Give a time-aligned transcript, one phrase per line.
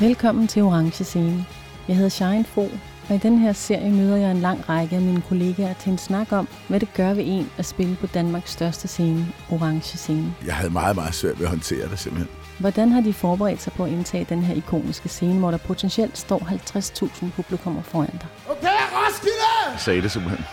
[0.00, 1.46] Velkommen til Orange Scene.
[1.88, 2.70] Jeg hedder Shine Fro,
[3.08, 5.98] og i den her serie møder jeg en lang række af mine kollegaer til en
[5.98, 10.34] snak om, hvad det gør ved en at spille på Danmarks største scene, Orange Scene.
[10.46, 12.28] Jeg havde meget, meget svært ved at håndtere det simpelthen.
[12.58, 16.18] Hvordan har de forberedt sig på at indtage den her ikoniske scene, hvor der potentielt
[16.18, 18.26] står 50.000 publikummer foran dig?
[18.50, 19.72] Okay, Roskilde!
[19.72, 20.44] Jeg sagde det simpelthen.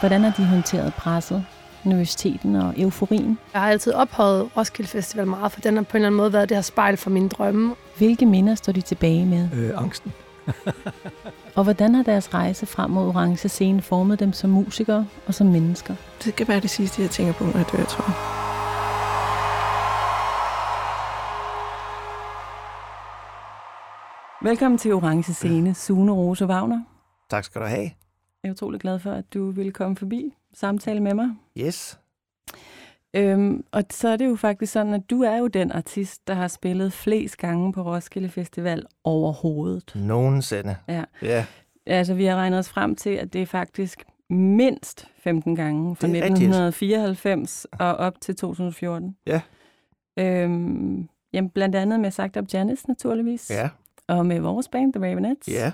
[0.00, 1.44] Hvordan har de håndteret presset,
[1.84, 3.38] nervøsiteten og euforien?
[3.52, 6.32] Jeg har altid ophøjet Roskilde Festival meget, for den har på en eller anden måde
[6.32, 7.74] været det her spejl for mine drømme.
[7.98, 9.48] Hvilke minder står de tilbage med?
[9.54, 10.12] Øh, angsten.
[11.56, 15.46] Og hvordan har deres rejse frem mod orange scene formet dem som musikere og som
[15.46, 15.94] mennesker?
[16.24, 18.48] Det kan være det sidste, jeg tænker på, når jeg dør, tror jeg.
[24.42, 26.80] Velkommen til Orange Scene, Sune Rose Wagner.
[27.30, 27.90] Tak skal du have.
[28.42, 31.30] Jeg er utrolig glad for, at du ville komme forbi samtale med mig.
[31.58, 31.98] Yes.
[33.14, 36.34] Øhm, og så er det jo faktisk sådan, at du er jo den artist, der
[36.34, 39.92] har spillet flest gange på Roskilde Festival overhovedet.
[39.96, 40.76] Nogensinde.
[40.88, 41.04] Ja.
[41.22, 41.46] Ja.
[41.86, 46.06] Altså, vi har regnet os frem til, at det er faktisk mindst 15 gange fra
[46.06, 46.32] Det er rigtigt.
[46.32, 49.16] 1994 og op til 2014.
[49.26, 49.40] Ja.
[50.18, 53.50] Øhm, jamen, blandt andet med Sagt Up Janice, naturligvis.
[53.50, 53.68] Ja.
[54.06, 55.48] Og med vores band, The Ravenettes.
[55.54, 55.72] Ja.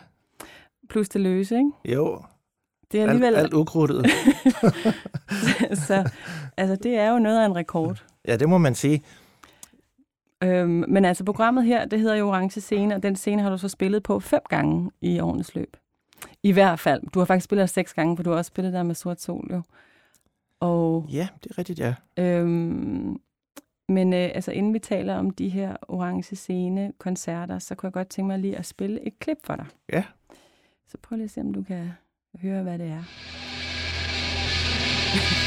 [0.89, 1.71] Plus det løse, ikke?
[1.85, 2.23] Jo.
[2.93, 3.35] Det er Alt, alligevel...
[3.35, 4.07] alt ukrudtet.
[5.87, 6.11] så
[6.57, 8.05] altså, det er jo noget af en rekord.
[8.29, 9.03] ja, det må man sige.
[10.43, 13.59] Øhm, men altså, programmet her, det hedder jo Orange Scene, og den scene har du
[13.59, 15.77] så spillet på fem gange i årenes løb.
[16.43, 17.03] I hvert fald.
[17.15, 19.49] Du har faktisk spillet seks gange, for du har også spillet der med Sort Sol,
[19.53, 19.63] jo.
[20.61, 21.95] Og, Ja, det er rigtigt, ja.
[22.17, 23.21] øhm,
[23.89, 28.09] men øh, altså, inden vi taler om de her Orange Scene-koncerter, så kunne jeg godt
[28.09, 29.67] tænke mig lige at spille et klip for dig.
[29.93, 30.05] Ja.
[30.89, 31.93] Så prøv lige at se, om du kan
[32.43, 33.05] høre, hvad det er.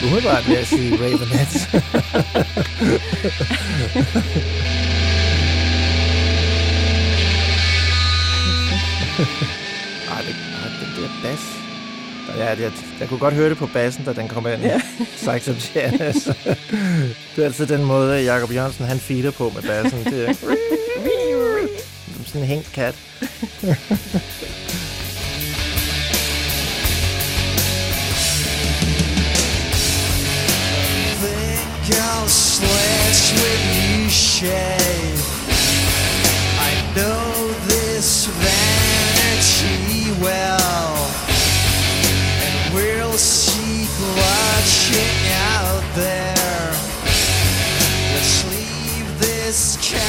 [0.04, 1.68] Umiddelbart vil jeg sige Ravenettes.
[10.12, 11.40] Ej, det, ej, den der bas.
[12.38, 14.62] Ja, det, jeg kunne godt høre det på bassen, da den kom ind.
[14.62, 14.82] Ja.
[15.16, 16.36] Sagt som Janice.
[17.36, 20.04] det er altid den måde, Jacob Jørgensen han feeder på med bassen.
[20.04, 20.34] Det er
[22.26, 22.96] sådan en hængt kat.
[32.28, 35.20] Slash with you shade.
[36.70, 37.32] I know
[37.68, 40.96] this vanity well,
[42.46, 43.88] and we'll see
[44.22, 45.20] watching
[45.60, 46.72] out there.
[48.14, 50.08] Let's leave this cabin.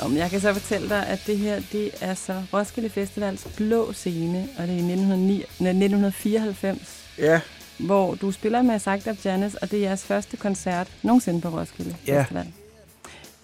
[0.00, 3.92] Om jeg kan så fortælle dig, at det her, det er så Roskilde Festivals blå
[3.92, 6.78] scene, og det er i 1909, nej, 1994,
[7.18, 7.40] Ja,
[7.78, 11.48] hvor du spiller med Sagt Up Janice, og det er jeres første koncert nogensinde på
[11.48, 12.20] Roskilde Ja.
[12.22, 12.46] Festival.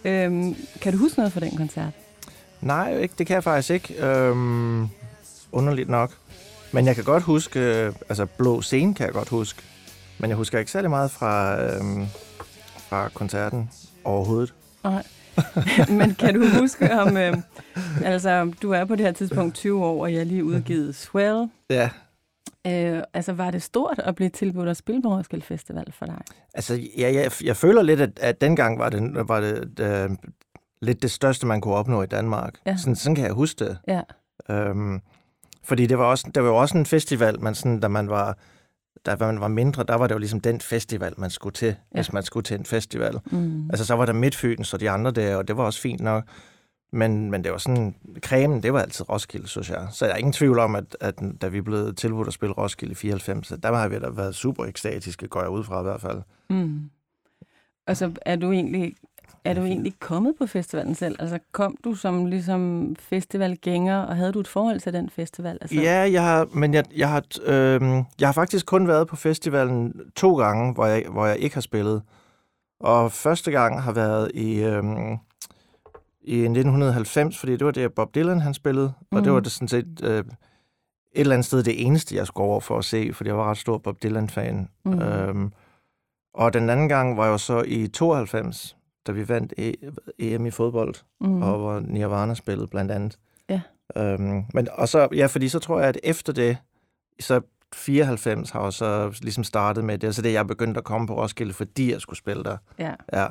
[0.05, 1.93] Øhm, kan du huske noget fra den koncert?
[2.61, 4.07] Nej, ikke, det kan jeg faktisk ikke.
[4.07, 4.89] Øhm,
[5.53, 6.11] underligt nok.
[6.73, 9.63] Men jeg kan godt huske, øh, altså Blå Scene kan jeg godt huske.
[10.19, 12.07] Men jeg husker ikke særlig meget fra, øhm,
[12.89, 13.71] fra koncerten
[14.05, 14.55] overhovedet.
[14.85, 15.03] Nej.
[15.99, 17.37] Men kan du huske om, øh,
[18.05, 21.49] altså du er på det her tidspunkt 20 år, og jeg har lige udgivet Swell.
[21.71, 21.91] Ja,
[22.66, 26.21] Øh, altså var det stort at blive tilbudt at spille på Roskilde Festival for dig?
[26.54, 30.10] altså ja, jeg, jeg føler lidt, at, at dengang var det, var det øh,
[30.82, 32.54] lidt det største, man kunne opnå i Danmark.
[32.66, 32.76] Ja.
[32.76, 33.78] Sådan, sådan kan jeg huske det.
[33.88, 34.03] Ja.
[34.50, 35.00] Øhm,
[35.62, 38.38] fordi det var, også, det var jo også en festival, man sådan, da man var
[39.06, 41.75] da man var mindre, der var det jo ligesom den festival, man skulle til, ja.
[41.92, 43.19] hvis man skulle til en festival.
[43.31, 43.71] Mm.
[43.71, 46.25] Altså, så var der Midtfyn, så de andre der, og det var også fint nok.
[46.93, 49.89] Men, men det var sådan, cremen, det var altid Roskilde, synes jeg.
[49.91, 52.93] Så jeg er ingen tvivl om, at, at da vi blev tilbudt at spille Roskilde
[52.93, 55.83] i 94, så der har vi da været super ekstatiske, går jeg ud fra i
[55.83, 56.23] hvert fald.
[56.51, 56.91] Mm.
[57.87, 58.95] Og så er du egentlig
[59.45, 61.17] er du egentlig kommet på festivalen selv?
[61.19, 65.59] Altså kom du som ligesom festivalgænger, og havde du et forhold til den festival?
[65.61, 67.83] Altså, Ja, jeg har, men jeg, jeg, har, øh,
[68.21, 71.60] jeg har faktisk kun været på festivalen to gange, hvor jeg, hvor jeg ikke har
[71.60, 72.03] spillet.
[72.81, 74.84] Og første gang har været i, øh,
[76.22, 78.93] i 1990, fordi det var det, Bob Dylan han spillede.
[79.13, 79.19] Mm.
[79.19, 80.25] Og det var det sådan set øh, et
[81.15, 83.59] eller andet sted det eneste, jeg skulle over for at se, fordi jeg var ret
[83.59, 84.69] stor Bob Dylan-fan.
[84.84, 84.93] Mm.
[84.93, 85.01] Mm.
[85.01, 85.53] Øhm,
[86.34, 88.77] og den anden gang var jeg jo så i 92,
[89.07, 91.28] da vi vandt e- EM i fodbold mm.
[91.28, 91.43] mm.
[91.43, 93.19] og hvor Nirvana spillede blandt andet.
[93.49, 93.61] Ja.
[93.97, 96.57] Øhm, men, og så, ja, fordi så tror jeg, at efter det,
[97.21, 97.41] så
[97.75, 100.07] 94 har jeg så ligesom startet med det.
[100.07, 102.57] Altså det, jeg begyndte at komme på Roskilde, fordi jeg skulle spille der.
[102.78, 103.27] ja, Ja,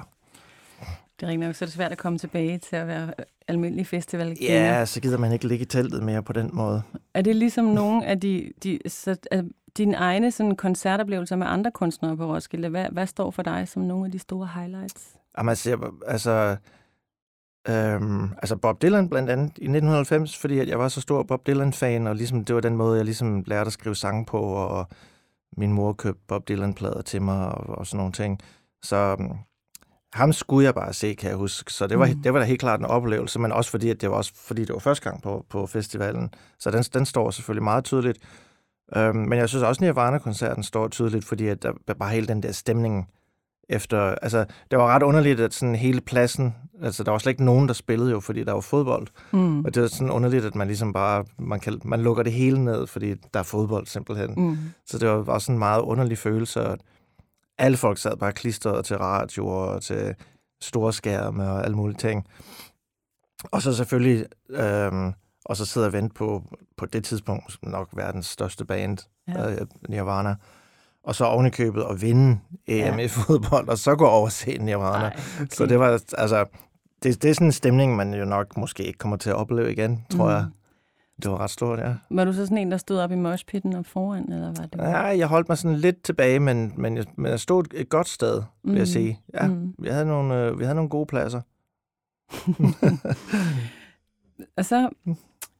[1.20, 3.14] det er rigtig nok, så er det svært at komme tilbage til at være
[3.48, 4.56] almindelig festivalgænger.
[4.56, 6.82] ja så gider man ikke ligge i teltet mere på den måde.
[7.14, 11.72] Er det ligesom nogle af de, de så, altså, dine egne sådan, koncertoplevelser med andre
[11.72, 12.70] kunstnere på Roskilde?
[12.70, 15.16] Hvad, hvad står for dig som nogle af de store highlights?
[15.38, 16.58] Jamen, altså, altså,
[17.68, 21.48] Øhm, altså Bob Dylan blandt andet i 1990, fordi at jeg var så stor Bob
[21.48, 24.88] Dylan-fan, og ligesom, det var den måde, jeg ligesom lærte at skrive sange på, og
[25.58, 28.40] min mor købte Bob Dylan-plader til mig, og, og sådan nogle ting.
[28.84, 29.38] Så um,
[30.14, 31.74] ham skulle jeg bare se, kan jeg huske.
[31.74, 32.22] Så det var, mm.
[32.22, 34.62] det var da helt klart en oplevelse, men også fordi, at det var, også fordi
[34.62, 36.34] det var første gang på, på festivalen.
[36.60, 38.20] Så den, den står selvfølgelig meget tydeligt.
[38.96, 42.28] Øhm, men jeg synes også, at Nirvana-koncerten står tydeligt, fordi at der var bare hele
[42.28, 43.08] den der stemning
[43.70, 44.00] efter...
[44.00, 46.56] Altså, det var ret underligt, at sådan hele pladsen...
[46.84, 49.08] Altså, der var slet ikke nogen, der spillede jo, fordi der var fodbold.
[49.32, 49.66] Mm.
[49.66, 51.26] Og det var sådan underligt, at man ligesom bare...
[51.40, 54.34] Man, kan, man lukker det hele ned, fordi der er fodbold simpelthen.
[54.38, 54.58] Mm.
[54.86, 56.78] Så det var sådan en meget underlig følelse, og
[57.60, 60.16] alle folk sad bare klistret til radio og til
[60.62, 62.28] store skærme og alle mulige ting.
[63.44, 64.26] Og så selvfølgelig...
[64.50, 65.14] Øhm,
[65.46, 66.44] og så sidder og venter på,
[66.78, 68.98] på det tidspunkt nok verdens største band,
[69.28, 69.52] Ja.
[69.52, 69.58] øh,
[69.90, 70.36] Nirvana.
[71.04, 72.96] Og så ovenikøbet at vinde EM Ja.
[72.96, 72.98] ja.
[72.98, 75.06] i fodbold, og så gå over og se Nirvana.
[75.06, 75.48] Ej, okay.
[75.52, 76.46] Så det var, altså,
[77.04, 79.72] det, det er sådan en stemning, man jo nok måske ikke kommer til at opleve
[79.72, 80.32] igen, tror Mm.
[80.32, 80.46] jeg.
[81.24, 81.94] Det var ret stort, ja.
[82.12, 84.76] Var du så sådan en, der stod op i moshpitten og foran, eller var det?
[84.78, 88.08] Ja, jeg holdt mig sådan lidt tilbage, men, men, jeg, men jeg stod et godt
[88.08, 88.86] sted, vil jeg Mm.
[88.86, 89.20] sige.
[89.34, 89.76] Ja, Mm.
[89.80, 91.42] vi, havde nogle, øh, vi havde nogle gode pladser.
[94.58, 94.90] Og så,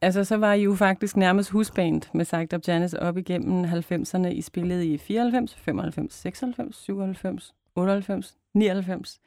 [0.02, 4.28] altså, så var I jo faktisk nærmest husband med Sagt Up Janice op igennem 90'erne.
[4.28, 9.20] I spillede i 94, 95, 96, 97, 98, 99.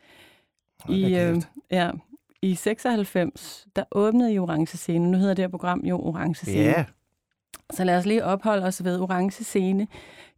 [0.80, 1.90] Hold da I, øh, ja,
[2.42, 5.10] I 96, der åbnede I Orange Scene.
[5.10, 6.62] Nu hedder det her program jo Orange Scene.
[6.62, 6.84] Ja,
[7.70, 9.86] Så lad os lige opholde os ved Orange Scene.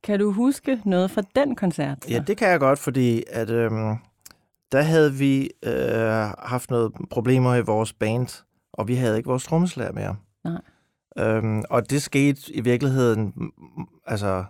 [0.02, 2.04] Kan du huske noget fra den koncert?
[2.04, 2.10] så?
[2.10, 3.96] ja, det kan jeg godt, fordi at, øhm,
[4.72, 5.72] der havde vi øh,
[6.38, 10.16] haft noget problemer i vores band, og vi havde ikke vores trommeslager mere.
[10.44, 10.60] Nej.
[11.18, 13.34] Øhm, og det skete i virkeligheden
[14.06, 14.44] altså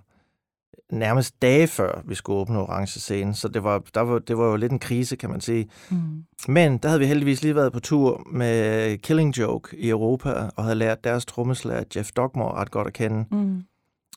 [0.93, 4.45] nærmest dage før vi skulle åbne Orange Scene, så det var, der var, det var
[4.47, 5.69] jo lidt en krise, kan man sige.
[5.91, 6.25] Mm.
[6.49, 10.65] Men der havde vi heldigvis lige været på tur med Killing Joke i Europa, og
[10.65, 13.63] havde lært deres trommeslager Jeff Dogmore ret godt at kende, Mm.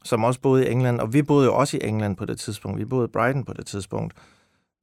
[0.04, 2.80] som også boede i England, og vi boede jo også i England på det tidspunkt.
[2.80, 4.14] Vi boede i Brighton på det tidspunkt.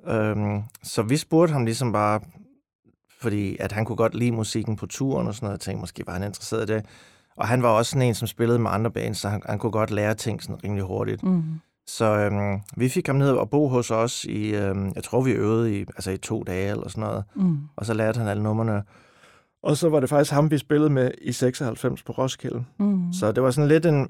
[0.08, 2.20] Øhm, så vi spurgte ham ligesom bare,
[3.20, 5.52] fordi at han kunne godt lide musikken på turen og sådan noget.
[5.58, 6.84] Jeg tænkte, måske var han interesseret i det.
[7.36, 9.72] Og han var også sådan en, som spillede med andre bands, så han, han kunne
[9.72, 11.22] godt lære ting sådan rimelig hurtigt.
[11.22, 11.42] Mm.
[11.86, 15.32] Så øhm, vi fik ham ned og bo hos os i, øhm, jeg tror vi
[15.32, 17.24] øvede i, altså i to dage eller sådan noget.
[17.34, 17.58] Mm.
[17.76, 18.82] Og så lærte han alle numrene.
[19.62, 22.64] Og så var det faktisk ham, vi spillede med i 96 på Roskilde.
[22.78, 23.12] Mm.
[23.12, 24.08] Så det var sådan lidt en,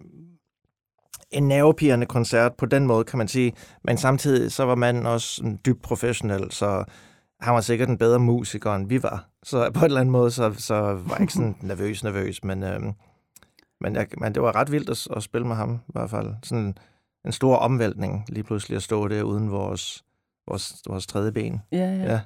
[1.31, 3.53] en nervepirrende koncert på den måde, kan man sige.
[3.85, 6.85] Men samtidig så var manden også sådan dybt professionel, så
[7.41, 9.29] han var sikkert en bedre musiker, end vi var.
[9.43, 12.45] Så på en eller anden måde, så, så var jeg ikke sådan nervøs, nervøs.
[12.45, 12.93] Men, øhm,
[13.81, 16.35] men, jeg, men det var ret vildt at, at spille med ham, i hvert fald.
[16.43, 16.77] Sådan
[17.25, 20.05] en stor omvæltning lige pludselig at stå der uden vores,
[20.49, 21.63] vores, vores tredje ben.
[21.73, 22.03] Ja, ja.
[22.13, 22.21] Ja.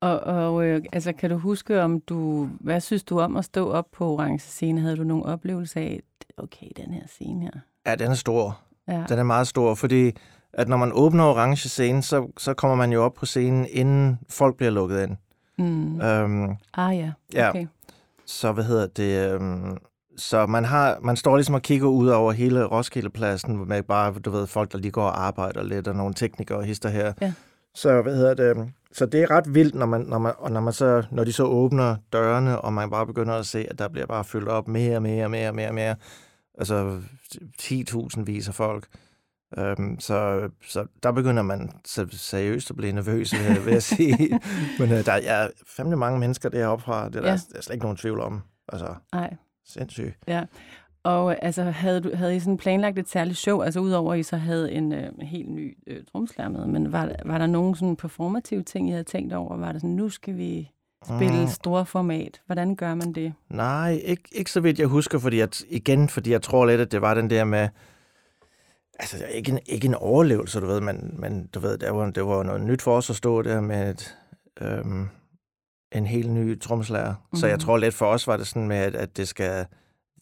[0.00, 3.70] Og, og øh, altså, kan du huske, om du, hvad synes du om at stå
[3.70, 4.80] op på orange scene?
[4.80, 6.00] Havde du nogle oplevelser af,
[6.36, 7.50] okay, den her scene her?
[7.86, 8.60] Ja, den er stor.
[8.88, 9.04] Ja.
[9.08, 10.12] Den er meget stor, fordi
[10.52, 14.18] at når man åbner orange scene, så, så kommer man jo op på scenen, inden
[14.28, 15.16] folk bliver lukket ind.
[15.58, 16.00] Mm.
[16.00, 17.48] Øhm, Ah ja, ja.
[17.48, 17.66] okay.
[18.26, 19.32] så hvad hedder det?
[19.32, 19.76] Øhm,
[20.16, 24.30] så man, har, man står ligesom og kigger ud over hele Roskildepladsen med bare, du
[24.30, 27.12] ved, folk, der lige går og arbejder lidt, og nogle teknikere og hister her.
[27.20, 27.32] Ja.
[27.74, 28.72] Så hvad hedder det?
[28.92, 31.32] Så det er ret vildt, når, man, når, man, og når, man så, når de
[31.32, 34.68] så åbner dørene, og man bare begynder at se, at der bliver bare fyldt op
[34.68, 35.96] mere og mere og mere og mere, mere.
[36.58, 37.00] Altså
[37.62, 38.86] 10.000 vis af folk.
[39.58, 41.70] Øhm, så, så der begynder man
[42.12, 43.32] seriøst at blive nervøs,
[43.64, 44.40] vil jeg, sige.
[44.78, 47.06] Men øh, der er fandme mange mennesker deroppe fra.
[47.08, 47.34] Det er der, Ja.
[47.34, 48.40] er slet ikke nogen tvivl om.
[48.68, 49.36] Altså, Nej.
[49.72, 50.16] Sindssygt.
[51.02, 54.18] Og øh, altså, havde, du, havde I sådan planlagt et særligt show, altså udover at
[54.18, 57.76] I så havde en øh, helt ny øh, tromslærer med, men var, var der nogle
[57.76, 59.56] sådan performative ting, I havde tænkt over?
[59.56, 60.70] Var det sådan, nu skal vi
[61.04, 61.46] spille Mm.
[61.48, 62.40] store format?
[62.46, 63.32] Hvordan gør man det?
[63.48, 66.92] Nej, ikke, ikke så vidt jeg husker, fordi at, igen, fordi jeg tror lidt, at
[66.92, 67.68] det var den der med,
[68.98, 72.26] altså ikke en, ikke en overlevelse, du ved, men, men du ved, det var, det
[72.26, 74.16] var noget nyt for os at stå der med et,
[74.60, 75.08] øhm,
[75.92, 77.14] en helt ny trommeslager.
[77.32, 77.36] Mm.
[77.38, 77.60] Så jeg Mhm.
[77.60, 79.66] tror lidt for os var det sådan med, at, at det skal,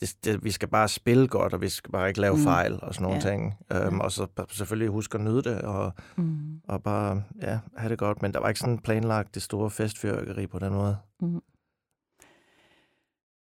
[0.01, 2.43] det, det, vi skal bare spille godt, og vi skal bare ikke lave Mm.
[2.43, 3.31] fejl og sådan nogle Ja.
[3.31, 3.55] ting.
[3.73, 4.03] Øhm, Ja.
[4.03, 6.61] Og så selvfølgelig huske at nyde det, og, Mm.
[6.69, 8.23] og bare ja, have det godt.
[8.23, 10.97] Men der var ikke sådan planlagt det store festfyrkeri på den måde.
[11.21, 11.41] Mm.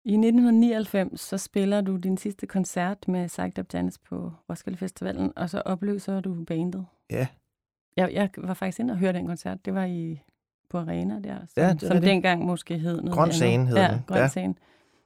[0.06, 5.34] I 1999, så spiller du din sidste koncert med Psyched Up Janice på Roskilde Festivalen,
[5.36, 6.86] og så opløser du bandet.
[7.12, 7.28] Ja.
[7.98, 9.66] Jeg, jeg var faktisk inde og høre den koncert.
[9.66, 10.22] Det var i
[10.74, 12.04] på Arena der, som, Ja, det som rigtigt.
[12.12, 13.32] dengang måske hed noget Grøn.
[13.32, 14.00] Scene hed ja, den.
[14.08, 14.28] Grøn Ja.
[14.28, 14.54] Scene.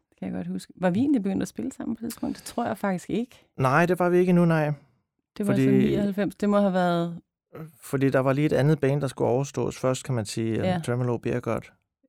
[0.10, 0.74] Det kan jeg godt huske.
[0.76, 2.38] Var vi egentlig begyndt at spille sammen på det tidspunkt?
[2.38, 3.46] Det tror jeg faktisk ikke.
[3.58, 4.66] Nej, det var vi ikke endnu, nej.
[5.38, 6.36] Det var Fordi- så 99.
[6.36, 7.18] Det må have været...
[7.82, 10.82] Fordi der var lige et andet band, der skulle overstås først, kan man sige, Ja.
[10.86, 11.62] Tremolo Beer God.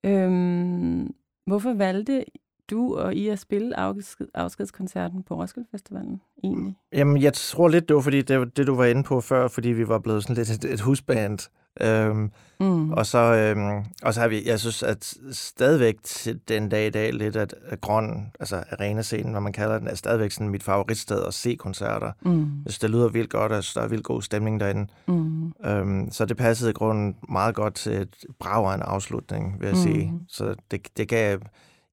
[0.04, 1.14] Øhm,
[1.46, 2.24] hvorfor valgte
[2.70, 6.76] du og I at spille afsked, afskedskoncerten på Roskilde Festivalen egentlig?
[6.92, 9.68] Jamen, jeg tror lidt, det var fordi, det, det du var inde på før, fordi
[9.68, 11.38] vi var blevet sådan lidt et, et husband.
[11.80, 12.30] Øhm,
[12.60, 12.90] Mm.
[12.92, 16.90] og, så, øhm, og så har vi, jeg synes, at stadigvæk til den dag i
[16.90, 21.24] dag, lidt at, Grøn, altså arenascenen, hvad man kalder den, er stadigvæk sådan mit favoritsted
[21.24, 22.12] at se koncerter.
[22.22, 22.38] Mm.
[22.40, 24.86] Jeg synes, det lyder vildt godt, og der er vildt god stemning derinde.
[25.08, 25.52] Mm.
[25.64, 28.14] Øhm, så det passede i grunden meget godt til et
[28.48, 29.82] en afslutning, vil jeg Mhm.
[29.82, 30.12] sige.
[30.28, 31.38] Så det, det gav...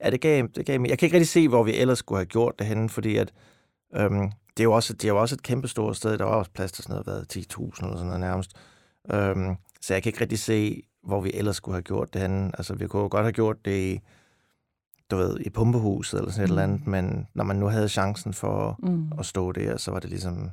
[0.04, 2.25] Ja, det gav, det gav Jeg kan ikke rigtig se, hvor vi ellers skulle have
[2.25, 3.32] gjort det henne, fordi at,
[3.96, 6.18] øhm, det, er jo også, det er jo også et kæmpe stort sted.
[6.18, 8.51] Der var også plads til sådan noget, hvad, 10.000 eller sådan noget nærmest.
[9.12, 12.51] Øhm, så jeg kan ikke rigtig se, hvor vi ellers skulle have gjort det henne.
[12.58, 14.00] Altså, vi kunne jo godt have gjort det i,
[15.12, 16.51] du ved, i pumpehuset eller sådan et Mm.
[16.58, 19.12] eller andet, men når man nu havde chancen for Mm.
[19.20, 20.50] at stå der, så var det ligesom,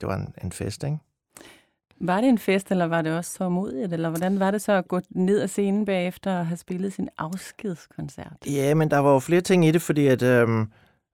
[0.00, 0.98] det var en, en fest, ikke?
[2.00, 3.92] Var det en fest, eller var det også så modigt?
[3.92, 7.08] Eller hvordan var det så at gå ned ad scenen bagefter og have spillet sin
[7.18, 8.46] afskedskoncert?
[8.46, 10.72] Ja, men der var jo flere ting i det, fordi at, øhm,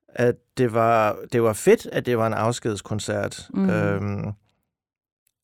[0.09, 3.51] at det, var, det var fedt, at det var en afskedskoncert.
[3.55, 3.71] Mm.
[3.71, 4.33] Øhm,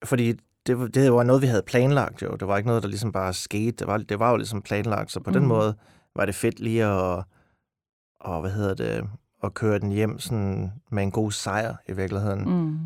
[0.04, 0.34] fordi
[0.66, 2.36] det, var- det var noget, vi havde planlagt jo.
[2.40, 3.72] Det var ikke noget, der ligesom bare skete.
[3.72, 5.34] Det var, det var jo ligesom planlagt, så på mm.
[5.34, 5.48] den Mm.
[5.48, 5.74] måde
[6.16, 7.24] var det fedt lige at,
[8.20, 9.04] og, hvad hedder det,
[9.44, 12.44] at køre den hjem sådan med en god sejr i virkeligheden.
[12.50, 12.78] Mm.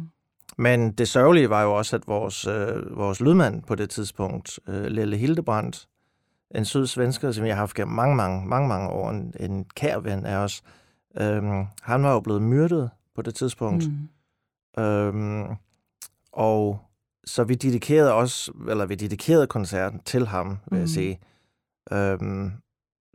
[0.59, 4.85] Men det sørgelige var jo også, at vores, øh, vores lydmand på det tidspunkt, øh,
[4.85, 5.89] Lelle Hildebrandt,
[6.55, 9.65] en sød svensker, som jeg har haft gennem mange, mange, mange, mange år, en, en
[9.65, 10.63] kær ven af os,
[11.21, 13.85] øhm, han var jo blevet myrdet på det tidspunkt.
[14.77, 14.83] Mm.
[14.83, 15.47] Øhm,
[16.33, 16.81] og
[17.27, 20.81] så vi dedikerede også, eller vi dedikerede koncerten til ham, vil Mhm.
[20.81, 21.19] jeg sige.
[21.93, 22.53] Øhm,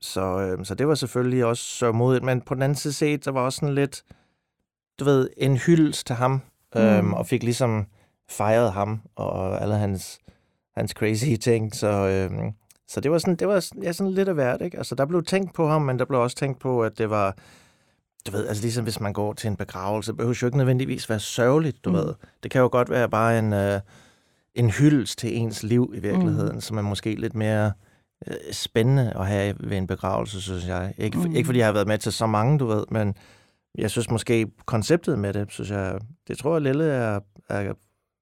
[0.02, 3.26] så, øhm, så det var selvfølgelig også så modigt, men på den anden side set,
[3.26, 4.04] der var også sådan lidt,
[5.00, 6.42] du ved, en hyldest til ham,
[6.76, 7.14] øhm, Mm.
[7.14, 7.86] og fik ligesom
[8.30, 10.20] fejret ham og alle hans,
[10.78, 12.52] hans crazy ting, så, øhm,
[12.88, 14.78] så det var sådan, det var ja, sådan lidt af hvert, ikke?
[14.78, 17.36] Altså, der blev tænkt på ham, men der blev også tænkt på, at det var,
[18.28, 21.20] du ved, altså ligesom hvis man går til en begravelse, behøver jo ikke nødvendigvis være
[21.20, 21.96] sørgeligt, du Mm.
[21.96, 22.02] mm.
[22.02, 22.14] ved.
[22.44, 23.80] Det kan jo godt være bare en, øh,
[24.56, 26.62] en hyldest til ens liv i virkeligheden, mm.
[26.62, 27.72] som er måske lidt mere
[28.28, 30.94] øh, spændende at have ved en begravelse, synes jeg.
[30.98, 31.36] Ikke, Mm.
[31.36, 33.16] ikke fordi jeg har været med til så mange, du ved, men
[33.78, 37.74] jeg synes måske konceptet med det, synes jeg, det tror jeg, Lille er, er,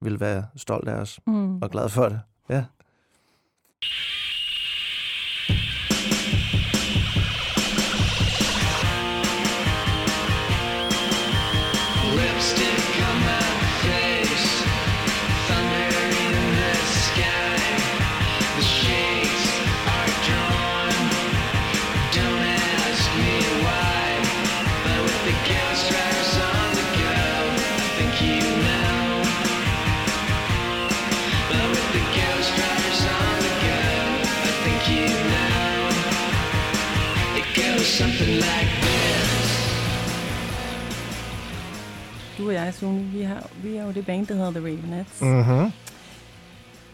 [0.01, 1.57] vil være stolt af os Mm.
[1.61, 2.19] og glad for det.
[2.49, 2.63] Ja.
[12.15, 12.98] Lipstick
[42.49, 45.21] og jeg, Sune, vi, har, vi er jo det band, der hedder The Ravenettes.
[45.21, 45.27] Mm.
[45.27, 45.71] Mm-hmm.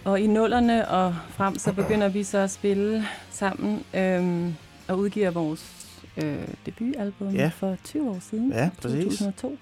[0.05, 4.55] Og i nullerne og frem, så begynder vi så at spille sammen øhm,
[4.87, 5.87] og udgiver vores
[6.23, 7.51] øh, debutalbum Ja.
[7.55, 8.51] for 20 år siden.
[8.51, 9.03] Ja, præcis.
[9.03, 9.57] 2002.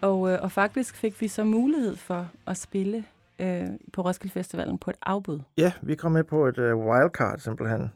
[0.00, 3.04] Og, øh, og faktisk fik vi så mulighed for at spille
[3.38, 5.40] øh, på Roskilde Festivalen på et afbud.
[5.56, 7.90] Ja, vi kom med på et uh, wildcard simpelthen.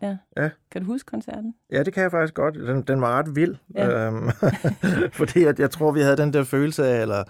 [0.71, 1.55] Kan du huske koncerten?
[1.73, 2.55] Ja, det kan jeg faktisk godt.
[2.55, 3.57] Den, den var ret vild.
[3.75, 4.07] Ja.
[4.07, 4.31] Øhm,
[5.21, 7.25] fordi at jeg tror, vi havde den der følelse af, eller,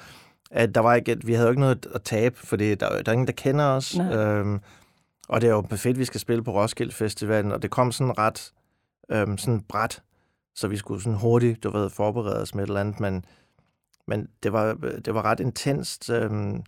[0.51, 3.13] at der var ikke, at vi havde ikke noget at tabe, fordi der, der er
[3.13, 3.97] ingen, der kender os.
[3.97, 4.17] Nej.
[4.17, 4.61] Øhm,
[5.29, 8.19] og det er jo perfekt, vi skal spille på Roskilde Festivalen, og det kom sådan
[8.19, 8.53] ret
[9.11, 10.03] øhm, sådan bræt,
[10.55, 13.25] så vi skulle sådan hurtigt, du ved, forberede os med et eller andet, men,
[14.07, 16.63] men det, var, det var ret intenst øhm,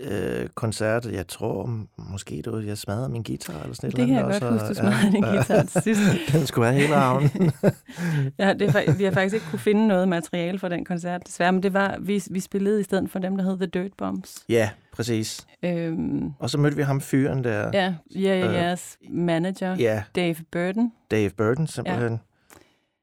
[0.00, 1.06] øh, koncert.
[1.06, 4.52] Jeg tror måske, du, jeg smadrede min guitar eller sådan et Det kan jeg godt
[4.52, 6.02] huske, du smadrede din guitar til sidst.
[6.32, 7.30] Den skulle være hele arven.
[8.38, 11.52] Ja, det er, vi har faktisk ikke kunne finde noget materiale fra den koncert, desværre,
[11.52, 14.44] men det var, vi, vi spillede i stedet for dem, der hed The Dirt Bombs.
[14.48, 15.46] ja, præcis.
[15.62, 17.70] Øhm, Og så mødte vi ham fyren der.
[17.72, 20.92] ja, ja, ja, Øh, jeres manager, Ja, Dave Burton.
[21.10, 22.20] Dave Burton simpelthen.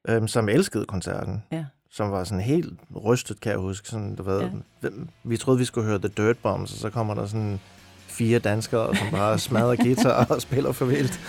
[0.08, 0.14] Ja.
[0.16, 1.42] Øhm, som elskede koncerten.
[1.52, 1.64] Ja.
[1.96, 2.72] Som var sådan helt
[3.04, 3.88] rystet, kan jeg huske.
[3.88, 4.40] Sådan, du ved,
[4.82, 4.88] Ja.
[5.24, 7.60] Vi troede, vi skulle høre The Dirt Bombs, og så kommer der sådan
[8.06, 11.20] fire danskere, som bare smadrer guitar og spiller for vildt.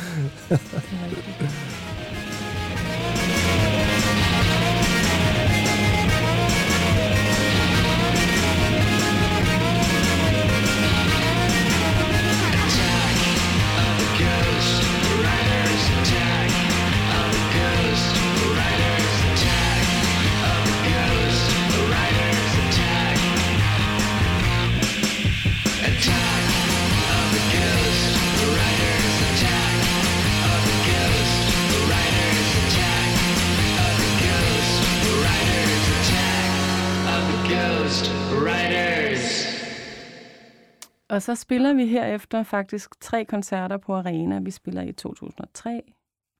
[41.15, 44.39] Og så spiller vi herefter faktisk tre koncerter på Arena.
[44.39, 45.81] Vi spiller i 2003,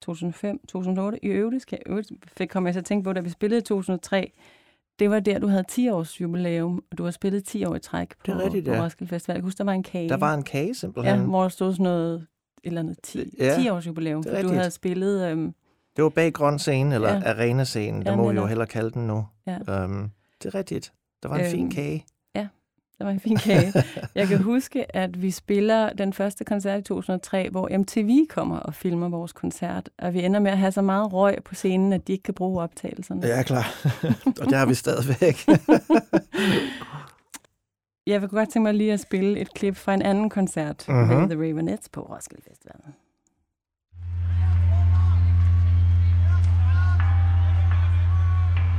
[0.01, 1.25] 2005, 2008.
[1.25, 3.59] I øvrigt, skal jeg, øvrigt fik kom jeg til at tænke på, da vi spillede
[3.59, 4.31] i 2003,
[4.99, 7.79] det var der, du havde 10 års jubilæum, og du har spillet 10 år i
[7.79, 8.83] træk på, Det er rigtigt, på ja.
[8.83, 9.35] Roskilde Festival.
[9.35, 10.09] Jeg husker, der var en kage.
[10.09, 11.19] Der var en kage Ja, simpelthen.
[11.19, 12.27] hvor der stod sådan noget, et
[12.63, 14.23] eller andet 10, Ja, 10 års jubilæum.
[14.23, 14.55] For du rigtigt.
[14.55, 15.53] havde spillet, øhm,
[15.95, 17.15] Det var bag grøn scene, eller Ja.
[17.15, 17.29] ja.
[17.29, 18.01] arena-scenen.
[18.01, 18.47] Det Ja, må vi jo netop.
[18.47, 19.25] hellere kalde den nu.
[19.47, 19.83] Ja.
[19.85, 20.11] Um,
[20.43, 20.93] det er rigtigt.
[21.23, 22.05] Der var en fin Øhm, kage.
[22.99, 23.73] Der var en fin kage.
[24.15, 28.73] Jeg kan huske, at vi spiller den første koncert i 2003, hvor MTV kommer og
[28.73, 32.07] filmer vores koncert, og vi ender med at have så meget røg på scenen, at
[32.07, 33.27] de ikke kan bruge optagelserne.
[33.27, 33.67] Ja, klar.
[34.41, 35.45] og det har vi stadigvæk.
[38.07, 40.97] Jeg vil godt tænke mig lige at spille et klip fra en anden koncert Mhm.
[40.97, 42.75] med The Ravenettes på Roskilde Festival.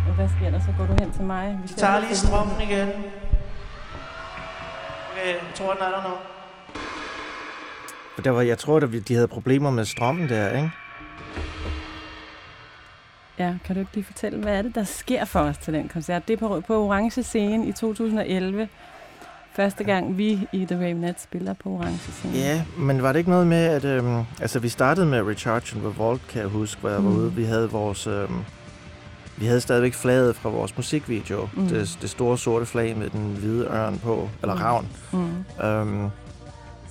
[0.08, 0.60] Og hvad sker der?
[0.60, 1.58] Så går du hen til mig.
[1.62, 2.88] Vi Vi tager lige strømmen igen.
[5.16, 6.14] Okay, jeg tror, den er der nu.
[8.24, 10.70] der var, jeg tror, at de havde problemer med strømmen der, ikke?
[13.38, 15.88] Ja, kan du ikke lige fortælle, hvad er det, der sker for os til den
[15.88, 16.28] koncert?
[16.28, 18.68] Det er på, på Orange Scene i 2011.
[19.52, 22.34] Første gang vi i The Ravenettes spiller på Orange Scene.
[22.34, 23.84] Ja, men var det ikke noget med, at...
[23.84, 27.16] Øhm, altså, vi startede med Recharge and Revolt, kan jeg huske, hvor jeg var Mm.
[27.16, 27.32] ude.
[27.32, 28.06] Vi havde vores...
[28.06, 28.34] Øhm,
[29.36, 31.48] vi havde stadigvæk flaget fra vores musikvideo.
[31.54, 31.68] Mm.
[31.68, 34.60] Det, det store sorte flag med den hvide ørn på, eller Mm.
[34.60, 34.88] ravn.
[35.12, 35.64] Mm.
[35.66, 36.10] Øhm,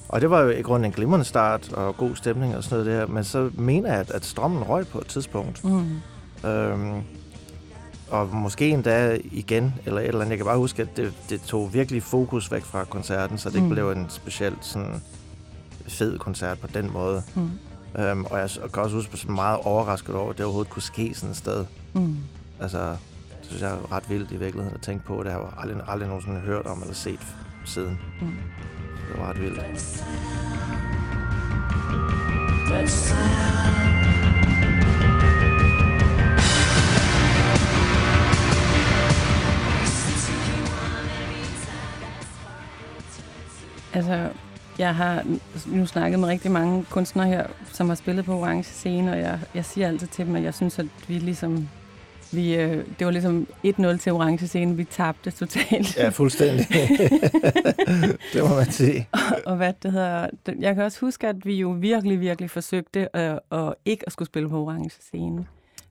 [0.09, 2.99] og det var jo i grunden en glimrende start og god stemning og sådan noget
[2.99, 3.07] der.
[3.07, 5.63] Men så mener jeg, at, at strømmen røg på et tidspunkt.
[5.63, 6.49] Mm.
[6.49, 7.01] Øhm,
[8.09, 10.29] og måske endda igen, eller et eller andet.
[10.29, 13.55] Jeg kan bare huske, at det, det tog virkelig fokus væk fra koncerten, så det
[13.55, 13.73] ikke Mm.
[13.73, 15.01] blev en specielt sådan
[15.87, 17.23] fed koncert på den måde.
[17.35, 17.49] Mm.
[18.01, 20.71] Øhm, og jeg kan også huske, at jeg var meget overrasket over, at det overhovedet
[20.71, 21.65] kunne ske sådan et sted.
[21.93, 22.15] Mm.
[22.61, 22.89] Altså,
[23.39, 25.23] det synes jeg er ret vildt i virkeligheden at tænke på.
[25.23, 27.99] Det har jeg aldrig, aldrig nogensinde hørt om eller set siden.
[28.21, 28.27] Mm.
[29.11, 29.59] Det var ret vildt.
[43.93, 44.29] Altså,
[44.79, 45.23] jeg har
[45.65, 49.39] nu snakket med rigtig mange kunstnere her, som har spillet på Orange Scene, og jeg,
[49.53, 51.69] jeg siger altid til dem, at jeg synes, at vi ligesom...
[52.35, 54.75] Vi, øh, det var ligesom 1-0 til Orange Scene.
[54.75, 55.97] Vi tabte totalt.
[55.97, 56.65] Ja, fuldstændig.
[58.33, 59.09] det må man sige.
[59.45, 60.27] og hvad det hedder...
[60.59, 64.27] Jeg kan også huske, at vi jo virkelig, virkelig forsøgte at, at ikke at skulle
[64.27, 65.45] spille på Orange Scene.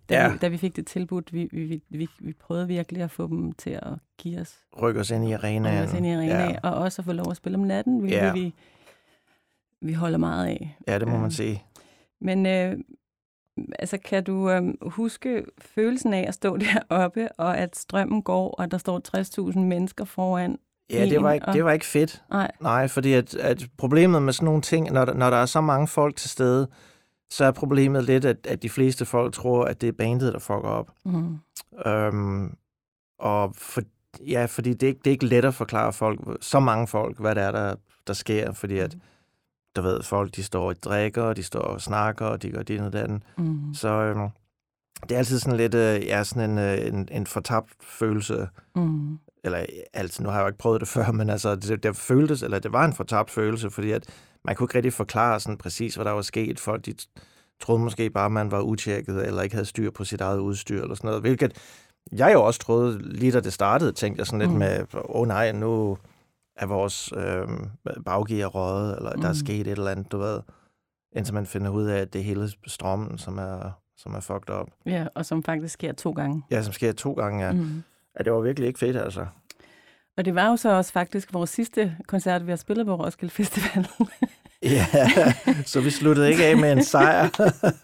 [0.09, 0.33] Da, Ja.
[0.33, 3.53] vi, da vi fik det tilbudt, vi, vi, vi, vi, prøvede virkelig at få dem
[3.53, 5.79] til at give os Ryk os ind i arenaen.
[5.79, 6.57] og os ind i arenaen, Ja.
[6.63, 8.33] og også at få lov at spille om natten, hvilket Ja.
[8.33, 8.55] vi,
[9.81, 10.77] vi holder meget af.
[10.89, 11.63] ja, det må man sige.
[12.21, 12.77] Men øh,
[13.79, 16.57] altså, kan du øh, huske følelsen af at stå
[16.91, 19.01] deroppe, og at strømmen går, og der står
[19.53, 20.59] 60.000 mennesker foran?
[20.91, 22.23] Ja, det var ikke, og- det var ikke fedt.
[22.31, 25.47] Nej, Nej, fordi at, at problemet med sådan nogle ting, når, der- når der er
[25.47, 26.69] så mange folk til stede,
[27.31, 30.39] så er problemet lidt, at, at de fleste folk tror, at det er bandet, der
[30.39, 30.91] fucker op.
[31.05, 31.39] mm,
[31.87, 32.57] Øhm,
[33.19, 33.81] og for,
[34.27, 37.21] ja, fordi det er, ikke, det er ikke let at forklare folk, så mange folk,
[37.21, 37.75] hvad det er, der,
[38.07, 38.97] der sker, fordi at,
[39.77, 42.63] du ved, folk, de står og drikker, og de står og snakker, og de gør
[42.63, 43.23] det og den.
[43.39, 44.29] mm, Så øhm,
[45.03, 49.19] det er altid sådan lidt, øh, ja, sådan en, øh, en, en fortabt følelse, mm,
[49.45, 52.43] eller altså, nu har jeg jo ikke prøvet det før, men altså, det, det føltes,
[52.43, 54.05] eller det var en fortabt følelse, fordi at
[54.45, 56.61] man kunne ikke rigtig forklare sådan præcis, hvad der var sket.
[56.61, 56.95] Folk, de
[57.61, 60.83] troede måske bare, at man var utjekket, eller ikke havde styr på sit eget udstyr,
[60.83, 61.53] eller sådan noget, hvilket
[62.13, 64.59] jeg jo også troede, lige da det startede, tænkte jeg sådan lidt mm.
[64.59, 65.99] med, åh oh, nej, nu
[66.57, 67.49] er vores øh,
[68.05, 69.21] baggear røget, eller mm.
[69.21, 69.39] der er Mm.
[69.39, 70.41] sket et eller andet, du ved,
[71.17, 74.51] indtil man finder ud af, at det er hele strømmen, som er, som er fucked
[74.61, 74.69] up.
[74.87, 76.43] ja, og som faktisk sker to gange.
[76.51, 77.53] Ja, som sker to gange, ja.
[77.53, 77.83] Mm.
[78.19, 79.27] Ja det var virkelig ikke fedt, altså.
[80.17, 83.35] Og det var jo så også faktisk vores sidste koncert, vi har spillet på Roskilde
[83.35, 83.87] Festival.
[84.63, 84.87] Ja,
[85.67, 87.29] så vi sluttede ikke af med en sejr.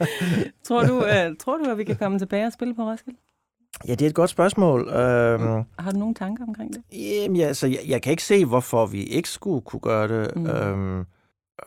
[0.66, 3.18] tror, du, øh, tror du, at vi kan komme tilbage og spille på Roskilde?
[3.88, 4.80] Ja, det er et godt spørgsmål.
[4.88, 6.82] Øhm, Har du nogle tanker omkring det?
[6.92, 10.36] jamen, ja, så jeg, jeg kan ikke se, hvorfor vi ikke skulle kunne gøre det.
[10.36, 10.46] Mm.
[10.46, 11.04] Øhm,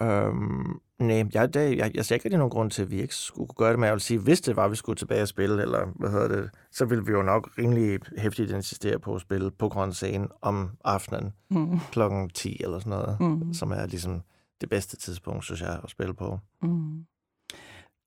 [0.01, 3.15] øhm, nej, jeg, det, jeg, jeg ser ikke rigtig nogen grund til, at vi ikke
[3.15, 5.21] skulle kunne gøre det, men jeg vil sige, hvis det var, at vi skulle tilbage
[5.21, 9.15] og spille, eller hvad hedder det, så ville vi jo nok rimelig hæftigt insistere på
[9.15, 11.79] at spille på grøn scene om aftenen Mm.
[11.91, 13.53] klokken 10 eller sådan noget, Mm.
[13.53, 14.21] som er ligesom
[14.61, 16.39] det bedste tidspunkt, synes jeg, at spille på.
[16.61, 17.05] Mm.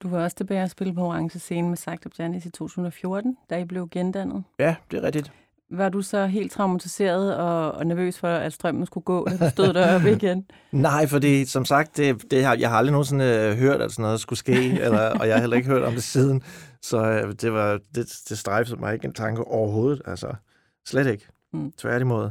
[0.02, 3.58] Du var også tilbage at spille på Orange Scene med Sagt Janis i 2014, da
[3.58, 4.44] I blev gendannet.
[4.58, 5.32] Ja, det er rigtigt.
[5.70, 9.50] Var du så helt traumatiseret og, og nervøs for, at strømmen skulle gå, da du
[9.50, 10.46] stod deroppe igen?
[10.72, 14.02] Nej, fordi som sagt, det, det har, jeg har aldrig nogensinde øh, hørt, at sådan
[14.02, 16.42] noget skulle ske, eller, og jeg har heller ikke hørt om det siden.
[16.82, 20.02] Så øh, det, var, det, det strejfede mig ikke en tanke overhovedet.
[20.06, 20.34] Altså,
[20.86, 21.28] slet ikke.
[21.52, 21.72] Mm.
[21.78, 22.30] Tværtimod.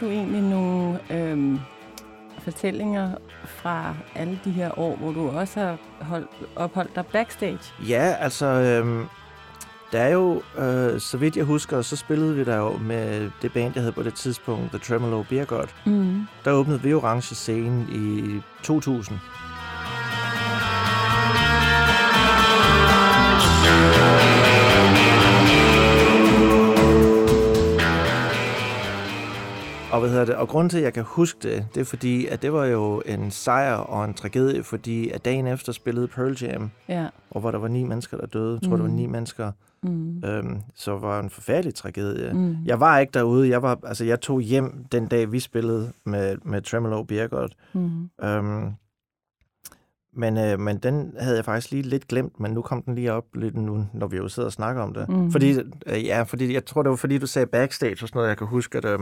[0.00, 1.60] Har du egentlig nogle øhm,
[2.38, 7.58] fortællinger fra alle de her år, hvor du også har holdt, opholdt dig backstage?
[7.88, 9.06] Ja, altså, øhm,
[9.92, 13.52] der er jo, øh, så vidt jeg husker, så spillede vi der jo med det
[13.52, 15.66] band, jeg havde på det tidspunkt, The Tremolo Beer God.
[15.86, 16.26] Mm.
[16.44, 19.18] Der åbnede vi Orange Scene i 2000.
[29.96, 30.34] Og, hvad hedder det?
[30.34, 33.02] og grunden til, at jeg kan huske det, det er fordi, at det var jo
[33.06, 37.06] en sejr og en tragedie, fordi at dagen efter spillede Pearl Jam, Ja.
[37.30, 38.58] og hvor der var ni mennesker, der døde.
[38.62, 38.82] Jeg tror, mm.
[38.82, 39.52] der var ni mennesker.
[39.82, 40.24] Mm.
[40.24, 42.32] Øhm, så var det en forfærdelig tragedie.
[42.32, 42.56] Mm.
[42.64, 43.48] Jeg var ikke derude.
[43.48, 47.50] Jeg, var, altså, jeg tog hjem den dag, vi spillede med, med Tremolo Bjergård.
[47.72, 48.10] Mm.
[48.24, 48.70] Øhm,
[50.18, 53.12] men, øh, men den havde jeg faktisk lige lidt glemt, men nu kom den lige
[53.12, 55.08] op lidt nu, når vi jo sidder og snakker om det.
[55.08, 55.32] Mhm.
[55.32, 55.56] Fordi,
[55.86, 58.28] øh, ja, fordi jeg tror, det var fordi, du sagde backstage og sådan noget.
[58.28, 58.98] Jeg kan huske, at, øh,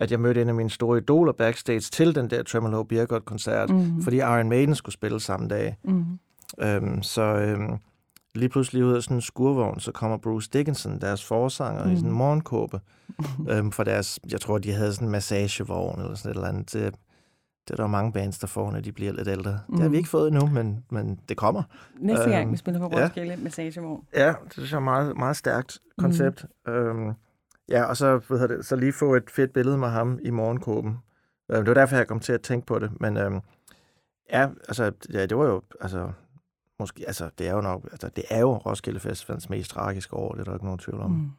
[0.00, 4.02] at jeg mødte en af mine store idoler backstage til den der Tremolo Bjergård-koncert, Mhm.
[4.02, 5.76] fordi Iron Maiden skulle spille samme dag.
[5.84, 6.04] Mm.
[6.60, 7.76] Øhm, så øhm,
[8.34, 11.90] lige pludselig ud af sådan en skurvogn, så kommer Bruce Dickinson, deres forsanger, mm.
[11.90, 12.18] i sådan en Mhm.
[12.18, 12.80] morgenkåbe.
[13.50, 16.72] øhm, for deres, jeg tror, de havde sådan en massagevogn eller sådan et eller andet.
[16.72, 16.94] Det,
[17.64, 19.58] det er der jo mange bands, der får, når de bliver lidt ældre.
[19.68, 19.74] Mm.
[19.74, 19.94] Det har vi Mhm.
[19.96, 21.62] ikke fået endnu, men, men det kommer.
[22.00, 23.04] Næste gang, Øhm, vi spiller på ja.
[23.04, 24.02] Roskilde, Massagevogn.
[24.14, 26.44] Ja, det synes jeg er meget, meget stærkt koncept.
[26.66, 26.72] Mm.
[26.72, 27.12] Øhm,
[27.68, 30.30] ja, og så, hvad hedder det, så lige få et fedt billede med ham i
[30.30, 30.98] morgenkåben.
[31.50, 33.00] Øhm, det var derfor, jeg kom til at tænke på det.
[33.00, 33.40] Men øhm,
[34.32, 36.12] ja, altså, ja, det var jo, altså,
[36.78, 40.32] måske, altså, det er jo nok, altså, det er jo Roskilde Festivalens mest tragiske år,
[40.32, 41.10] det er der ikke nogen tvivl om.
[41.10, 41.30] Mm.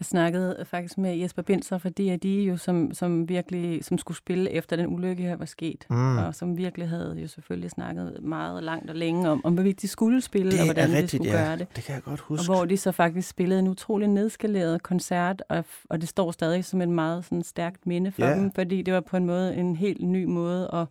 [0.00, 4.18] Jeg snakkede faktisk med Jesper Binser, fordi at de jo som, som virkelig som skulle
[4.18, 5.86] spille efter den ulykke her var sket.
[5.90, 6.18] Mm.
[6.18, 9.88] Og som virkelig havde jo selvfølgelig snakket meget langt og længe om, om hvorvidt de
[9.88, 11.44] skulle spille, Det og hvordan er de rigtigt, skulle ja.
[11.44, 11.76] gøre det.
[11.76, 12.52] Det kan jeg godt Og huske.
[12.52, 16.80] hvor de så faktisk spillede en utrolig nedskaleret koncert, og, og det står stadig som
[16.82, 18.34] et meget sådan, stærkt minde for Ja.
[18.34, 20.86] dem, fordi det var på en måde en helt ny måde at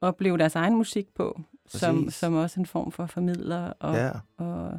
[0.00, 3.72] opleve deres egen musik på, som, som også en form for formidler.
[3.80, 4.78] Og, Ja, og,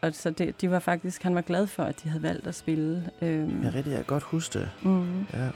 [0.00, 2.54] og så det, de var faktisk, han var glad for, at de havde valgt at
[2.54, 3.10] spille.
[3.22, 4.70] Øhm, jeg, rigtig, jeg kan godt huske det.
[4.82, 5.48] mm, Ja.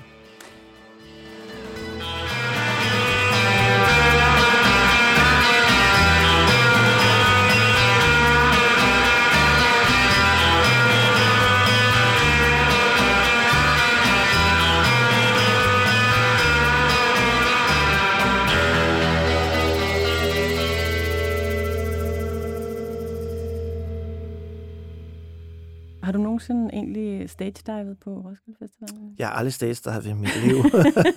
[26.39, 29.15] Nogensinde egentlig stage-divet på Roskilde Festival?
[29.19, 30.57] Jeg har aldrig stagedivet i mit liv.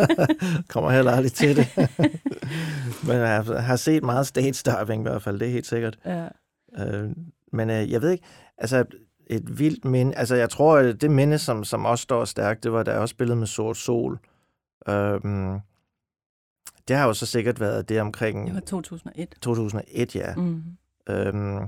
[0.73, 1.67] Kommer heller aldrig til det.
[3.07, 5.99] Men jeg har set meget stage diving i hvert fald, det er helt sikkert.
[6.05, 6.27] Ja.
[6.77, 7.09] Øh,
[7.53, 8.23] men øh, jeg ved ikke,
[8.57, 8.85] altså
[9.27, 12.71] et vildt minde, altså jeg tror, at det minde, som, som også står stærkt, det
[12.71, 14.19] var, da jeg også spillede med Sort Sol.
[14.89, 15.59] Øhm,
[16.87, 19.29] det har jo så sikkert været det omkring Det var 2001.
[19.41, 20.35] 2001, ja.
[20.35, 20.63] Mm.
[21.09, 21.67] Øhm,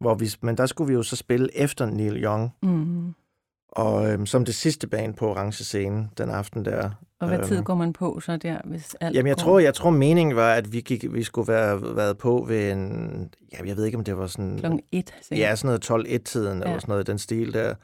[0.00, 3.14] hvor vi, men der skulle vi jo så spille efter Neil Young, Mm.
[3.68, 6.90] og øhm, som det sidste band på orange scene den aften der.
[7.20, 7.64] Og hvad tid Øhm.
[7.64, 9.42] går man på så der, hvis alt Jamen, jeg går?
[9.42, 13.30] tror, jeg tror meningen var, at vi, gik, vi skulle være været på ved en...
[13.52, 14.58] Jamen, jeg ved ikke, om det var sådan...
[14.58, 15.48] Klokken et, sikkert.
[15.48, 16.64] Ja, sådan noget 12-1-tiden, ja.
[16.64, 17.74] eller sådan noget den stil der.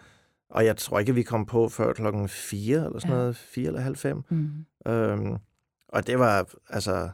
[0.50, 3.18] Og jeg tror ikke, vi kom på før klokken 4, eller sådan Ja.
[3.20, 4.22] noget, 4 eller halv 5.
[4.30, 4.50] Mm.
[4.92, 5.36] Øhm,
[5.88, 7.08] og det var altså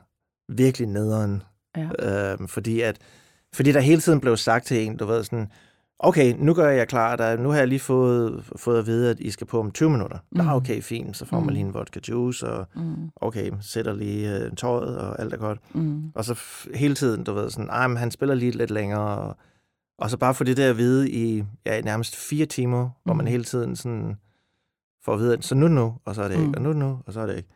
[0.48, 1.42] virkelig nederen.
[1.76, 1.88] Ja.
[2.32, 2.98] Øhm, fordi, at,
[3.54, 5.52] fordi der hele tiden blev sagt til en, du ved sådan,
[5.98, 9.20] okay, nu gør jeg klar, der, nu har jeg lige fået, fået at vide, at
[9.20, 10.18] I skal på om 20 minutter.
[10.32, 10.38] Mm.
[10.44, 11.52] Nå, okay, fint, så får man Mhm.
[11.52, 13.10] lige en vodka juice, og Mm.
[13.16, 15.58] okay, sætter lige øh, tøjet, og alt er godt.
[15.74, 16.12] Mm.
[16.14, 16.40] Og så
[16.74, 19.36] hele tiden, du ved, sådan, ej, men han spiller lige lidt længere, og,
[19.98, 23.24] og så bare få det der at vide i ja, nærmest fire timer, hvor man
[23.24, 23.30] Mhm.
[23.30, 24.16] hele tiden sådan
[25.04, 26.54] får at vide, at så nu nu, og så er det ikke, Mhm.
[26.56, 27.48] og nu nu, og så er det ikke.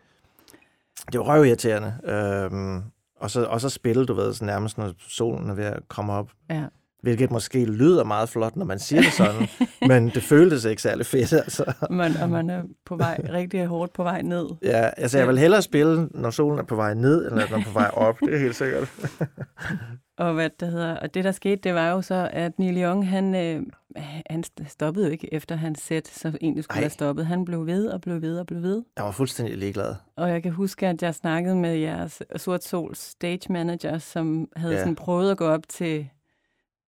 [1.12, 1.94] Det var røvirriterende.
[2.04, 2.82] Øhm,
[3.20, 6.12] og, så, og så spille, du ved, sådan nærmest når solen er ved at komme
[6.12, 6.30] op.
[6.50, 6.64] Ja.
[7.02, 9.48] Hvilket måske lyder meget flot, når man siger det sådan,
[9.88, 11.72] men det føltes ikke særlig fedt, altså.
[11.90, 14.46] Man, og man er på vej, rigtig hårdt på vej ned.
[14.62, 17.60] Ja, altså jeg vil hellere spille, når solen er på vej ned, eller når den
[17.60, 18.92] er på vej op, det er helt sikkert.
[20.18, 23.08] Og hvad det hedder, og det der skete, det var jo så, at Neil Young,
[23.08, 23.62] han, øh,
[24.30, 26.82] han stoppede jo ikke efter hans sæt, så egentlig skulle Ej.
[26.82, 27.26] have stoppet.
[27.26, 28.82] Han blev ved og blev ved og blev ved.
[28.96, 29.94] Jeg var fuldstændig ligeglad.
[30.16, 34.74] Og jeg kan huske, at jeg snakkede med jeres Sort Sols stage manager, som havde
[34.74, 34.78] Ja.
[34.80, 36.08] sådan prøvet at gå op til,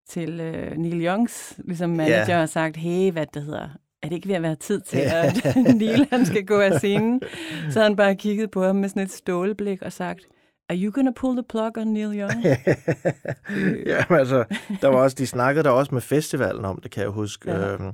[0.09, 2.43] til uh, Neil Youngs ligesom manager Ja.
[2.43, 3.69] og sagt, hey, hvad det hedder,
[4.03, 7.21] er det ikke ved at være tid til, at Neil han skal gå af scenen?
[7.71, 10.21] Så han bare kigget på ham med sådan et stålblik og sagt,
[10.69, 12.43] are you gonna pull the plug on Neil Young?
[13.87, 14.45] ja, altså,
[14.81, 17.51] der var også, de snakkede der også med festivalen om det, kan jeg huske.
[17.51, 17.59] Ja.
[17.67, 17.73] Ja.
[17.73, 17.93] Øhm,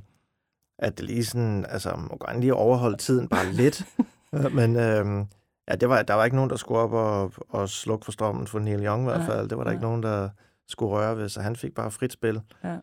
[0.79, 3.83] at det lige sådan, altså, må gerne lige overholde tiden bare lidt.
[4.33, 5.25] Øh, Men øh,
[5.69, 8.47] ja, det var, der var ikke nogen, der skulle op og, og slukke for strømmen
[8.47, 9.49] for Neil Young i hvert fald.
[9.49, 9.89] Det var der ikke nej.
[9.89, 10.29] nogen, der
[10.67, 12.41] skulle røre ved, så han fik bare frit spil.
[12.63, 12.77] Ja.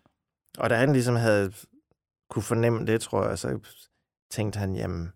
[0.58, 1.52] Og da han ligesom havde
[2.30, 3.58] kunne fornemme det, tror jeg, så
[4.30, 5.12] tænkte han, jamen,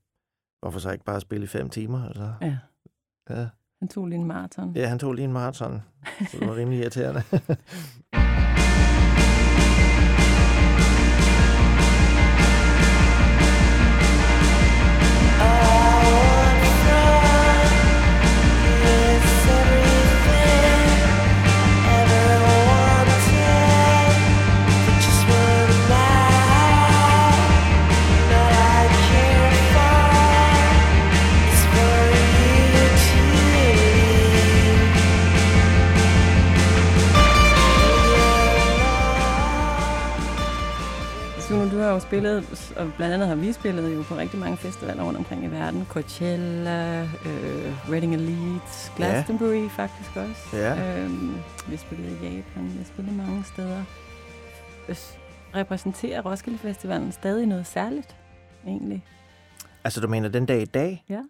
[0.61, 2.07] hvorfor så ikke bare spille i fem timer?
[2.07, 2.57] Altså, Ja.
[3.31, 3.47] ja.
[3.81, 4.73] Han tog lige en maraton.
[4.77, 5.83] ja, han tog lige en maraton,
[6.31, 7.23] så det var rimelig irriterende.
[41.97, 45.45] jo spillet, og blandt andet har vi spillet jo på rigtig mange festivaler rundt omkring
[45.45, 45.87] i verden.
[45.89, 49.69] Coachella, øh, Reading Elite, Glastonbury ja.
[49.69, 50.57] faktisk også.
[50.57, 51.01] Ja.
[51.05, 51.35] Øhm,
[51.67, 53.83] vi har spillet i Japan, vi har spillet mange steder.
[54.87, 55.19] Hvis-
[55.55, 58.17] Repræsenterer Roskilde Festivalen stadig noget særligt,
[58.67, 59.05] egentlig?
[59.85, 61.05] altså, du mener den dag i dag?
[61.09, 61.21] Ja.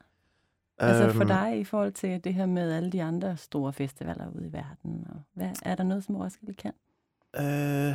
[0.79, 4.29] Altså for Øhm, dig i forhold til det her med alle de andre store festivaler
[4.35, 5.07] ude i verden.
[5.09, 6.73] Og hvad, er der noget, som Roskilde kan?
[7.39, 7.95] Øh,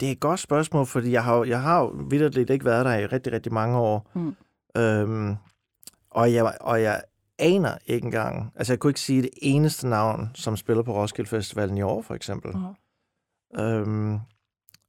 [0.00, 3.06] det er et godt spørgsmål, fordi jeg har, jeg har vidderligt ikke været der i
[3.06, 4.10] rigtig, rigtig mange år.
[4.14, 4.34] Mm.
[4.76, 5.36] Øhm,
[6.10, 7.02] og, jeg, og jeg
[7.38, 11.30] aner ikke engang, altså jeg kunne ikke sige det eneste navn, som spiller på Roskilde
[11.30, 12.54] Festivalen i år, for eksempel.
[12.54, 13.64] Oh.
[13.64, 14.18] Øhm,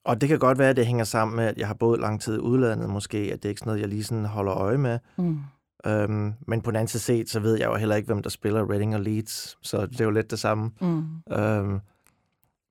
[0.05, 2.21] og det kan godt være, at det hænger sammen med, at jeg har boet lang
[2.21, 4.77] tid i udlandet måske, at det er ikke sådan noget, jeg lige sådan holder øje
[4.77, 4.99] med.
[5.17, 5.39] Mm.
[5.85, 8.29] Øhm, men på den anden side set, så ved jeg jo heller ikke, hvem der
[8.29, 10.71] spiller Reading og Leeds, så det er jo lidt det samme.
[10.81, 11.33] Mm.
[11.33, 11.79] Øhm,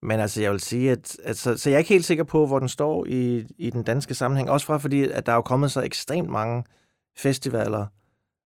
[0.02, 2.46] men altså, jeg vil sige, at, at så, så jeg er ikke helt sikker på,
[2.46, 4.50] hvor den står i, i den danske sammenhæng.
[4.50, 6.64] Også fra fordi, at der er jo kommet så ekstremt mange
[7.18, 7.86] festivaler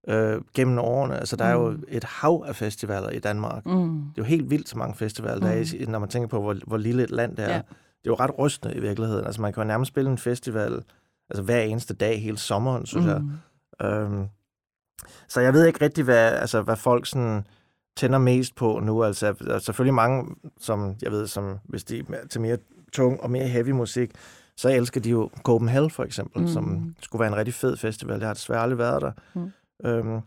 [0.07, 1.17] øh, gennem årene.
[1.19, 1.83] Altså, der er jo Mm.
[1.87, 3.65] et hav af festivaler i Danmark.
[3.65, 3.71] Mm.
[4.15, 6.41] Det er jo helt vildt så mange festivaler, der er, i- når man tænker på,
[6.41, 7.49] hvor, hvor lille et land det er.
[7.49, 7.57] Ja.
[8.03, 9.25] Det er jo ret rystende i virkeligheden.
[9.25, 10.83] Altså, man kan jo nærmest spille en festival
[11.29, 13.11] altså, hver eneste dag hele sommeren, synes mm.
[13.11, 13.21] jeg.
[13.21, 13.85] Mm.
[13.85, 14.25] Øhm,
[15.27, 17.47] så jeg ved ikke rigtig, hvad, altså, hvad folk sådan
[17.97, 19.03] tænder mest på nu.
[19.03, 22.57] Altså, der er selvfølgelig mange, som jeg ved, som hvis de er til mere
[22.93, 24.11] tung og mere heavy musik,
[24.57, 26.47] så elsker de jo Copenhagen for eksempel, mm.
[26.47, 28.19] Som skulle være en rigtig fed festival.
[28.19, 29.11] Jeg har desværre aldrig været der.
[29.33, 29.51] Mm.
[29.85, 30.19] Øhm,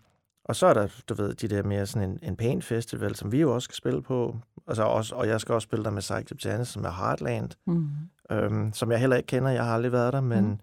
[0.45, 3.33] og så er der, du ved, de der mere sådan en, en pæn festival, som
[3.33, 4.37] vi jo også skal spille på.
[4.67, 7.89] Altså også, og jeg skal også spille der med Psych Janis, som er Heartland, Mm.
[8.31, 9.51] øhm, som jeg heller ikke kender.
[9.51, 10.59] Jeg har aldrig været der, men Mm.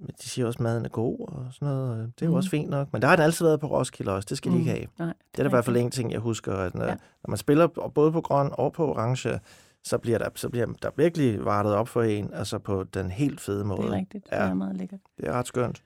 [0.00, 0.06] Mm.
[0.06, 1.90] men de siger også, at maden er god og sådan noget.
[1.90, 2.36] og Det er jo Mm.
[2.36, 2.92] også fint nok.
[2.92, 4.26] Men der har den altid været på Roskilde også.
[4.28, 4.86] Det skal de ikke have.
[4.98, 6.90] Nej, Det er da i hvert fald en ting, jeg husker, at når, ja.
[6.94, 9.40] når man spiller både på grøn og på orange,
[9.84, 13.40] så bliver der, så bliver der virkelig vartet op for en, altså på den helt
[13.40, 13.82] fede måde.
[13.82, 14.26] Det er rigtigt.
[14.32, 14.42] Ja.
[14.42, 15.00] Det er meget lækkert.
[15.20, 15.82] Det er ret skønt.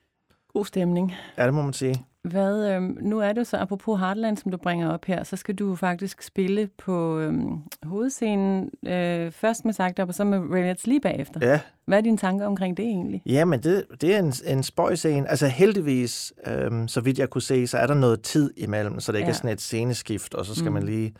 [0.52, 1.12] God stemning.
[1.38, 2.04] Ja, det må man sige.
[2.28, 5.54] Hvad, øhm, nu er det så, apropos Heartland, som du bringer op her, så skal
[5.54, 7.48] du faktisk spille på øhm,
[7.82, 11.40] hovedscenen, øh, først med sagt op, og så med Railets lige bagefter.
[11.50, 13.22] Ja, Hvad er dine tanker omkring det egentlig?
[13.26, 15.30] ja men det, det er en, en spøjscene.
[15.30, 19.12] Altså heldigvis, øhm, så vidt jeg kunne se, så er der noget tid imellem, så
[19.12, 19.30] det ikke Ja.
[19.32, 20.74] er sådan et sceneskift, og så skal Mm.
[20.74, 21.14] man lige...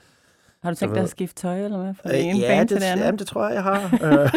[0.63, 1.95] Har du tænkt dig at skifte tøj, eller hvad?
[2.03, 3.05] Fra Øh, ene ja, det, til det andet?
[3.05, 3.99] jamen, det tror jeg, jeg har.
[4.03, 4.33] Øh,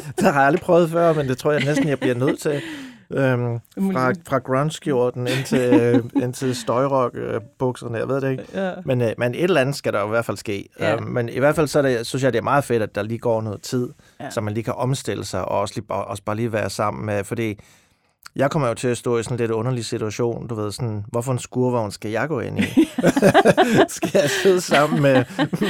[0.16, 2.60] det har jeg aldrig prøvet før, men det tror jeg næsten, jeg bliver nødt til.
[3.10, 3.60] Øhm,
[3.92, 8.44] fra, fra grunge-skjorten ind til, øh, ind til støjrock-bukserne, jeg ved det ikke.
[8.54, 8.72] Ja.
[8.84, 10.68] Men, øh, men et eller andet skal der jo i hvert fald ske.
[10.80, 10.94] Ja.
[10.94, 12.94] Øh, men i hvert fald så er det, synes jeg, det er meget fedt, at
[12.94, 13.88] der lige går noget tid,
[14.20, 14.30] ja.
[14.30, 17.24] så man lige kan omstille sig, og også, lige, også bare lige være sammen med,
[17.24, 17.58] fordi
[18.36, 21.04] jeg kommer jo til at stå i sådan en lidt underlig situation, du ved, sådan,
[21.08, 22.62] hvorfor en skurvogn skal jeg gå ind i?
[23.96, 25.24] skal jeg sidde sammen med,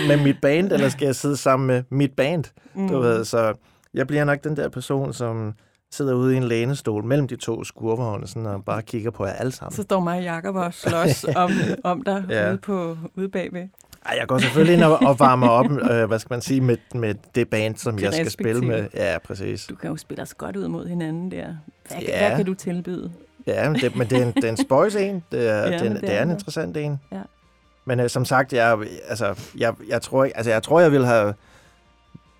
[0.08, 2.44] med mit band, eller skal jeg sidde sammen med mit band?
[2.74, 2.88] Mm.
[2.88, 3.54] Du ved, så
[3.94, 5.54] jeg bliver nok den der person, som
[5.92, 9.32] sidder ude i en lænestol mellem de to skurvogne, sådan, og bare kigger på jer
[9.32, 9.76] alle sammen.
[9.76, 11.50] Så står mig og Jacob og slås om,
[11.84, 12.50] om dig Ja.
[12.50, 13.68] ude, på, ude bagved.
[14.06, 16.76] Ej, jeg går selvfølgelig ind og, og varmer op, øh, hvad skal man sige, med,
[16.94, 18.88] med det band, som Det jeg skal spille med.
[18.94, 19.66] Ja, præcis.
[19.66, 21.46] Du kan jo spille os godt ud mod hinanden der.
[21.88, 22.28] Hvad, Ja.
[22.28, 23.12] hvad kan du tilbyde?
[23.46, 25.24] Ja, men det, men det er en, det er en spøjs en.
[25.32, 27.00] Det er, Ja, det, men er, det det er en interessant en.
[27.12, 27.20] Ja.
[27.84, 31.06] Men øh, som sagt, jeg, altså, jeg, jeg, tror ikke, altså, jeg tror, jeg ville
[31.06, 31.34] have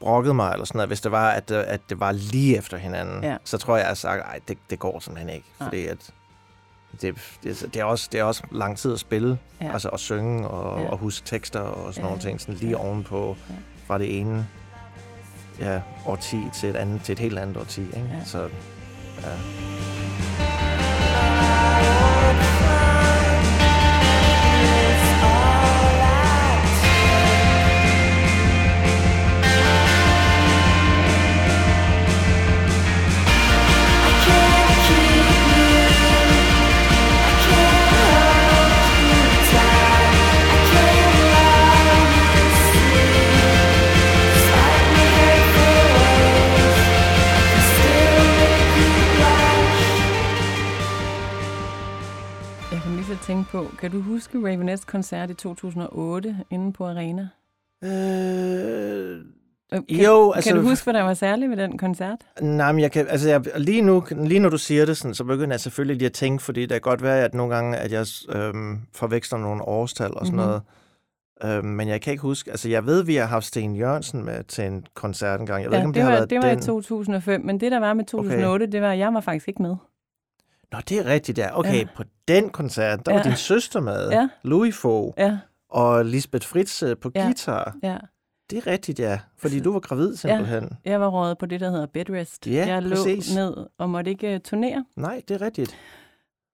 [0.01, 2.77] brokket mig, eller sådan noget, hvis det var, at, øh, at det var lige efter
[2.77, 3.25] hinanden.
[3.25, 3.37] Ja.
[3.45, 5.47] Så tror jeg, jeg har sagt, nej, det, det går simpelthen ikke.
[5.61, 5.67] Nej.
[5.67, 6.11] Fordi at
[7.01, 9.73] det, det, det, er også, det er også lang tid at spille, Ja.
[9.73, 10.89] altså at synge og, ja.
[10.89, 12.09] og huske tekster og sådan Ja.
[12.09, 12.77] nogle ting, sådan lige Ja.
[12.85, 13.55] ovenpå Ja.
[13.87, 14.47] fra det ene
[15.61, 17.81] ja, årti til et andet, til et helt andet årti.
[17.81, 18.11] Ikke?
[18.19, 18.25] Ja.
[18.25, 18.49] Så,
[19.23, 19.29] ja.
[53.21, 57.29] Så tænke på, kan du huske Ravenettes koncert i 2008 inde på Arena?
[57.85, 59.21] Øh,
[59.73, 60.51] Øh, Kan, jo, altså...
[60.51, 62.19] kan du huske, hvad der var særligt ved den koncert?
[62.41, 65.25] Nej, men jeg kan, altså jeg, lige, nu, lige når du siger det, sådan, så
[65.25, 67.93] begynder jeg selvfølgelig lige at tænke, fordi det kan godt være, at nogle gange, at
[67.93, 70.47] jeg øhm, forveksler nogle årstal og sådan Mhm.
[70.47, 70.63] noget.
[71.45, 74.45] Øhm, men jeg kan ikke huske, altså jeg ved, vi har haft Sten Jørgensen med
[74.45, 75.63] til en koncert engang.
[75.63, 76.59] Jeg ved Ja, ikke, om det, det, har var, været det var den.
[76.59, 78.73] i 2005, men det, der var med 2008, okay.
[78.73, 79.77] det var, at jeg var faktisk ikke med.
[80.73, 81.59] Nå, det er rigtigt, ja.
[81.59, 81.77] Okay, Ja.
[81.79, 81.87] ja.
[81.97, 83.19] på den koncert, der ja.
[83.19, 83.31] var Ja.
[83.31, 84.29] din søster med, Ja.
[84.43, 85.39] Louis Fogh, Ja,
[85.71, 87.25] og Lisbeth Fritz øh, på Ja.
[87.25, 87.77] guitar.
[87.83, 87.97] ja.
[88.51, 89.21] Det er rigtigt, ja.
[89.39, 90.71] Fordi du var gravid simpelthen.
[90.85, 92.47] Jeg var rådet på det, der hedder bedrest.
[92.47, 93.35] Ja, jeg lå præcis.
[93.35, 94.85] ned og måtte ikke uh, turnere.
[94.97, 95.77] Nej, det er rigtigt.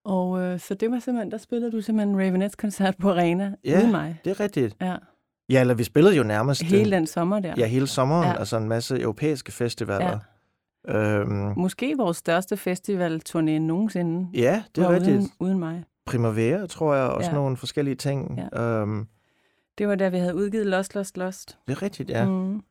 [0.05, 3.79] Og øh, så det var simpelthen, der spillede du simpelthen Ravenettes koncert på Arena Ja.
[3.79, 4.19] uden mig.
[4.25, 4.75] Det er rigtigt.
[4.81, 4.95] Ja,
[5.49, 6.61] Ja, eller vi spillede jo nærmest...
[6.63, 7.53] hele øh, den sommer der.
[7.57, 8.23] Ja, hele sommeren.
[8.23, 8.31] Ja.
[8.33, 8.39] Ja.
[8.39, 10.05] Altså en masse europæiske festivaler.
[10.09, 10.17] Ja.
[10.87, 14.27] Øhm, Måske vores største festivalturné nogensinde.
[14.33, 15.15] ja, det er rigtigt.
[15.17, 15.83] Uden, uden mig.
[16.05, 17.41] Primavera, tror jeg, og sådan Ja.
[17.41, 18.39] nogle forskellige ting.
[18.53, 18.61] Ja.
[18.81, 19.07] Øhm,
[19.77, 21.57] Det var da, vi havde udgivet Lost, Lost, Lost.
[21.67, 22.25] det er rigtigt, ja.
[22.29, 22.61] Mm.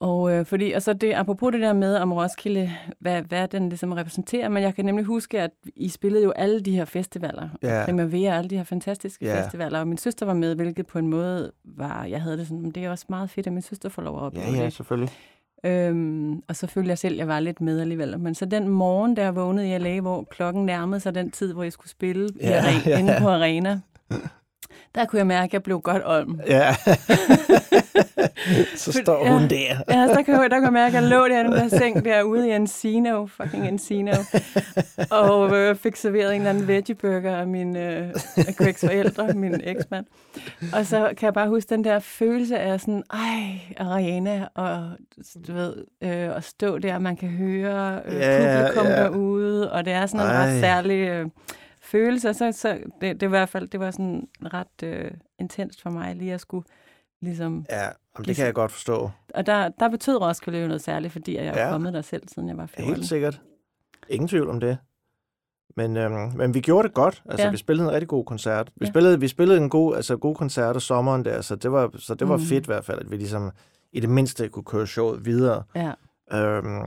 [0.00, 2.70] Og, øh, fordi, og så det, apropos det der med om Roskilde,
[3.00, 6.60] hvad, hvad den ligesom repræsenterer, men jeg kan nemlig huske, at I spillede jo alle
[6.60, 9.42] de her festivaler, og Primavera, alle de her fantastiske Ja.
[9.42, 12.62] festivaler, og min søster var med, hvilket på en måde var, jeg havde det sådan,
[12.62, 14.64] "Men det er også meget fedt, at min søster får lov at opleve Ja, ja,
[14.64, 14.72] det.
[14.72, 15.10] selvfølgelig.
[15.64, 18.18] Øhm, og så følte jeg selv, at jeg var lidt med alligevel.
[18.18, 21.52] Men så den morgen, der jeg vågnede i LA, hvor klokken nærmede sig den tid,
[21.52, 22.98] hvor jeg skulle spille ja, Ja, ja.
[22.98, 23.80] inde på arena,
[24.94, 26.40] der kunne jeg mærke, at jeg blev godt olm.
[26.46, 26.74] Ja.
[28.76, 29.32] så står ja.
[29.32, 29.76] hun der.
[29.90, 31.52] Ja, så der kan, jeg- der kan jeg mærke, at jeg lå der i den
[31.52, 34.12] der seng derude i Encino, fucking Encino,
[35.10, 39.60] og øh, fik serveret en eller anden veggieburger af, min, øh, af Gregs forældre, min
[39.64, 40.06] eksmand.
[40.72, 44.90] Og så kan jeg bare huske den der følelse af sådan, ej, arena, og
[45.48, 49.02] du ved, øh, at stå der, man kan høre øh, Ja, publikum ja.
[49.02, 51.26] derude, og det er sådan en ret særlig øh,
[51.90, 52.28] følelse.
[52.28, 55.82] Og så, så det, det, var i hvert fald, det var sådan ret øh, intenst
[55.82, 56.64] for mig lige at skulle
[57.22, 59.10] ligesom Ja, jamen, det kan jeg godt forstå.
[59.34, 61.70] og der, der betød Roskilde jo noget særligt, fordi jeg er Ja.
[61.70, 62.94] kommet der selv, siden jeg var 14.
[62.94, 63.40] Helt sikkert.
[64.08, 64.78] Ingen tvivl om det.
[65.76, 67.22] Men, øhm, men vi gjorde det godt.
[67.28, 67.50] Altså, Ja.
[67.50, 68.70] vi spillede en rigtig god koncert.
[68.76, 68.90] Vi, Ja.
[68.90, 72.14] spillede, vi spillede en god, altså, god koncert om sommeren der, så det var, så
[72.14, 72.46] det var Mhm.
[72.46, 73.50] fedt i hvert fald, at vi ligesom
[73.92, 75.62] i det mindste kunne køre showet videre.
[75.74, 75.92] Ja.
[76.38, 76.82] Øhm,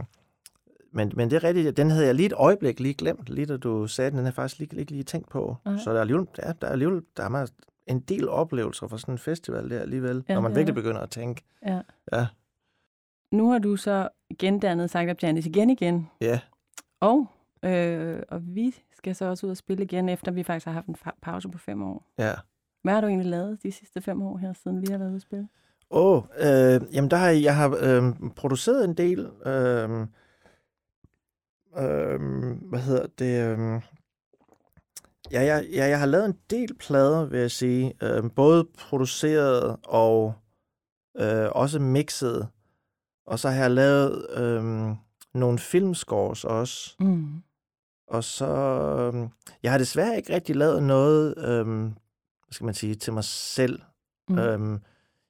[0.91, 3.57] men, men det er rigtigt, den havde jeg lige et øjeblik lige glemt, lige da
[3.57, 5.55] du sagde den, den har jeg faktisk lige, ikke lige tænkt på.
[5.65, 5.77] Nej.
[5.77, 7.53] Så der er alligevel, ja, der er alligevel der er meget-
[7.87, 10.81] en del oplevelser fra sådan en festival der alligevel, Ja, når man virkelig der.
[10.81, 11.41] begynder at tænke.
[11.65, 11.81] ja.
[12.13, 12.27] Ja.
[13.31, 16.09] Nu har du så gendannet Sagt Up Janis igen igen.
[16.21, 16.39] Ja,
[16.99, 17.27] Og,
[17.63, 20.87] øh, og vi skal så også ud og spille igen, efter vi faktisk har haft
[20.87, 22.05] en pause på fem år.
[22.17, 22.33] ja.
[22.83, 25.15] Hvad har du egentlig lavet de sidste fem år her, siden vi har været ude
[25.15, 25.47] at spille?
[25.91, 28.03] Åh, oh, øh, jamen der har jeg, jeg har øh,
[28.35, 29.19] produceret en del.
[29.45, 30.07] Øh,
[31.77, 32.19] øh,
[32.69, 33.47] hvad hedder det?
[33.47, 33.81] Øh,
[35.31, 37.93] ja, jeg, ja, jeg har lavet en del plader, vil jeg sige.
[38.03, 40.33] Øh, både produceret og
[41.17, 42.47] øh, også mixet.
[43.25, 44.95] Og så har jeg lavet øh,
[45.33, 46.95] nogle filmscores også.
[46.99, 47.41] Mm.
[48.07, 48.47] Og så...
[49.13, 49.29] Øh,
[49.63, 51.81] jeg har desværre ikke rigtig lavet noget, øh,
[52.51, 53.81] hvad skal man sige, til mig selv.
[54.29, 54.39] Mm.
[54.39, 54.79] Øhm,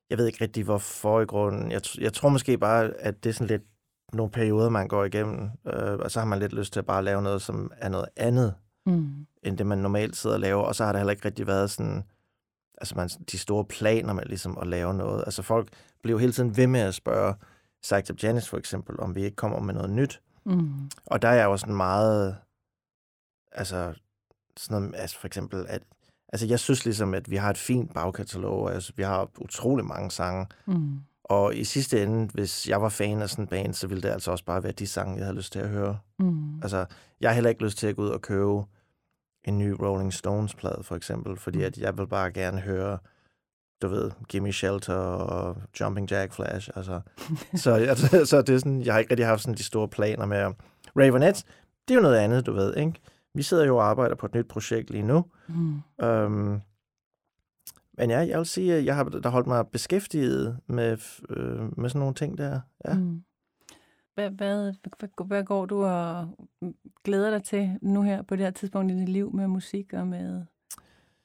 [0.09, 1.71] jeg ved ikke rigtig, hvorfor i grunden.
[1.71, 3.63] Jeg, jeg tror måske bare, at det er sådan lidt
[4.13, 7.03] nogle perioder, man går igennem, øh, og så har man lidt lyst til at bare
[7.03, 8.53] lave noget, som er noget andet,
[8.85, 9.25] Mm.
[9.43, 11.71] end det man normalt sidder og laver, og så har der heller ikke rigtig været
[11.71, 12.03] sådan,
[12.77, 15.23] altså man, de store planer med ligesom at lave noget.
[15.25, 15.69] Altså folk
[16.03, 17.35] blev hele tiden ved med at spørge
[18.11, 20.21] Up Janice for eksempel, om vi ikke kommer med noget nyt.
[20.45, 20.89] Mm.
[21.05, 22.37] Og der er jeg jo sådan meget,
[23.51, 23.93] altså,
[24.57, 25.81] sådan noget, altså for eksempel, at,
[26.33, 30.11] altså jeg synes ligesom, at vi har et fint bagkatalog, altså vi har utrolig mange
[30.11, 30.99] sange, Mm.
[31.31, 34.09] Og i sidste ende, hvis jeg var fan af sådan en band, så ville det
[34.09, 35.97] altså også bare være de sange, jeg havde lyst til at høre.
[36.19, 36.59] Mm.
[36.61, 36.85] Altså,
[37.21, 38.63] jeg har heller ikke lyst til at gå ud og købe
[39.43, 41.63] en ny Rolling Stones-plade, for eksempel, fordi Mm.
[41.63, 42.97] at jeg vil bare gerne høre,
[43.81, 47.01] du ved, Gimme Shelter og Jumping Jack Flash, altså.
[47.63, 50.25] så, altså, så det er sådan, jeg har ikke rigtig haft sådan de store planer
[50.25, 50.53] med
[50.97, 51.43] Ravenettes.
[51.87, 52.93] Det er jo noget andet, du ved, ikke?
[53.35, 55.25] Vi sidder jo og arbejder på et nyt projekt lige nu.
[55.47, 55.81] Mm.
[56.05, 56.61] Øhm,
[58.01, 60.97] men ja, jeg vil sige, at jeg har der holdt mig beskæftiget med,
[61.29, 62.59] øh, med sådan nogle ting der.
[62.85, 62.93] Ja.
[62.93, 63.23] Mm.
[64.13, 66.27] Hvad, hvad, hvad, hvad går du og
[67.03, 70.07] glæder dig til nu her på det her tidspunkt i dit liv med musik og
[70.07, 70.45] med,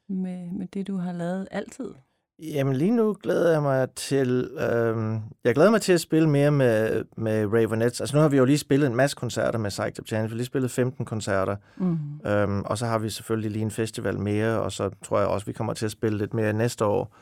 [0.08, 1.94] med, med det, du har lavet altid?
[2.38, 6.50] Jamen lige nu glæder jeg mig til, øhm, jeg glæder mig til at spille mere
[6.50, 8.00] med, med Ravenettes.
[8.00, 10.30] Altså nu har vi jo lige spillet en masse koncerter med Psyched Up Janis.
[10.30, 11.56] Vi har lige spillet 15 koncerter.
[11.76, 11.98] Mm.
[12.26, 15.46] Øhm, og så har vi selvfølgelig lige en festival mere, og så tror jeg også,
[15.46, 17.14] vi kommer til at spille lidt mere næste år.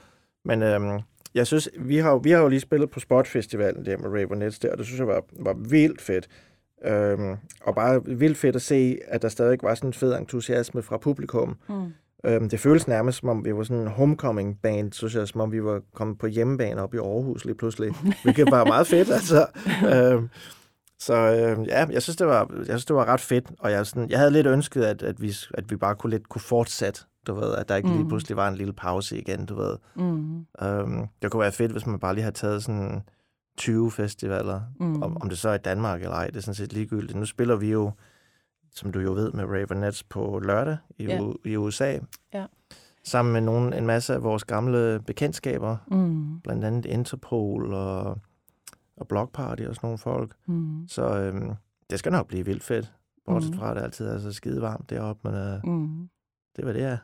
[0.45, 1.01] Men øhm,
[1.35, 4.59] jeg synes, vi har, vi har jo lige spillet på Spot Festivalen der med Ravenettes
[4.59, 6.29] der, og det synes jeg var, var vildt fedt.
[6.85, 10.83] Øhm, og bare vildt fedt at se, at der stadig var sådan en fed entusiasme
[10.83, 11.57] fra publikum.
[11.69, 11.93] Mm.
[12.27, 15.41] Øhm, det føles nærmest, som om vi var sådan en homecoming band, synes jeg, som
[15.41, 19.11] om vi var kommet på hjemmebane op i Aarhus lige pludselig, hvilket var meget fedt,
[19.19, 19.47] altså.
[19.95, 20.29] Øhm,
[20.99, 23.87] så øh, ja, jeg synes, det var, jeg synes, det var ret fedt, og jeg,
[23.87, 27.01] sådan, jeg havde lidt ønsket, at, at, vi, at vi bare kunne lidt kunne fortsætte,
[27.27, 28.09] du ved, at der ikke lige Mm.
[28.09, 29.77] pludselig var en lille pause igen, du ved.
[29.97, 30.39] Mm.
[30.63, 33.01] Øhm, det kunne være fedt, hvis man bare lige havde taget sådan
[33.59, 35.03] 20 festivaler, Mm.
[35.03, 37.19] om, om det så er i Danmark eller ej, det er sådan set ligegyldigt.
[37.19, 37.91] Nu spiller vi jo,
[38.75, 41.19] som du jo ved, med Ravenettes på lørdag i, Ja.
[41.21, 41.99] U- i USA.
[42.35, 42.47] Ja.
[43.05, 46.41] Sammen med nogle, en masse af vores gamle bekendtskaber, Mm.
[46.41, 48.19] blandt andet Interpol og,
[48.97, 50.35] og Block Party og sådan nogle folk.
[50.47, 50.89] Mm.
[50.89, 51.51] Så øhm,
[51.91, 52.93] det skal nok blive vildt fedt.
[53.27, 53.59] Bortset Mhm.
[53.61, 56.09] fra, at det altid er så skide varmt deroppe, men øh, Mm.
[56.57, 56.97] det var det er.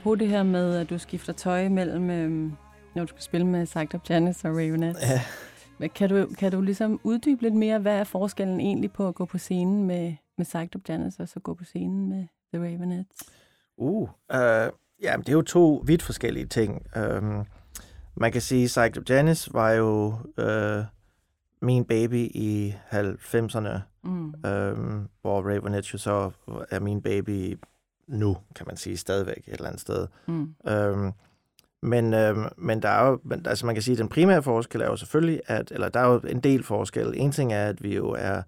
[0.00, 2.52] Apropos det her med, at du skifter tøj mellem, øhm,
[2.94, 4.96] når du skal spille med Psyched Up Janice og Ravenet.
[5.80, 5.88] Ja.
[5.88, 9.24] Kan du, kan du ligesom uddybe lidt mere, hvad er forskellen egentlig på at gå
[9.24, 13.08] på scenen med, med Psyched Up Janice, og så gå på scenen med The Ravenets?
[13.76, 14.70] Uh, øh,
[15.02, 16.82] ja, det er jo to vidt forskellige ting.
[16.96, 17.46] Um,
[18.16, 20.84] man kan sige, Psyched Up Janice var jo øh,
[21.62, 24.34] min baby i 90'erne, Mm.
[24.46, 26.30] øhm, hvor Ravenet jo så
[26.70, 27.58] er min baby
[28.10, 30.06] nu, kan man sige, stadigvæk et eller andet sted.
[30.26, 30.54] Mm.
[30.68, 31.12] Øhm,
[31.82, 34.86] men, øhm, men der er jo, altså man kan sige, at den primære forskel er
[34.86, 37.12] jo selvfølgelig, at, eller der er jo en del forskel.
[37.16, 38.42] En ting er, at vi jo er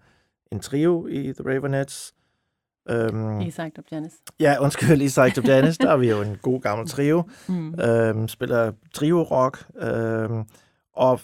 [0.52, 2.14] en trio i The Ravenets.
[2.90, 4.16] Øhm, I Psyched Up Janice.
[4.40, 7.22] ja, undskyld, i Psyched Up Janice, der er vi jo en god gammel trio.
[7.48, 7.80] Mm.
[7.80, 9.66] Øhm, spiller trio-rock.
[9.82, 10.44] Øhm,
[10.94, 11.20] og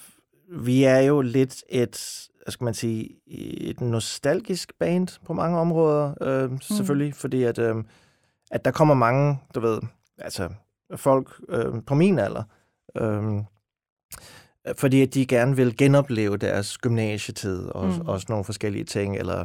[0.53, 6.14] vi er jo lidt et, hvad skal man sige, et nostalgisk band på mange områder,
[6.20, 7.86] øhm, selvfølgelig, fordi at, øhm,
[8.51, 9.80] at der kommer mange, du ved,
[10.18, 10.49] altså
[10.96, 12.42] folk øhm, på min alder,
[12.96, 13.44] øhm,
[14.76, 18.01] fordi at de gerne vil genopleve deres gymnasietid og, mm.
[18.01, 19.44] og sådan nogle forskellige ting, eller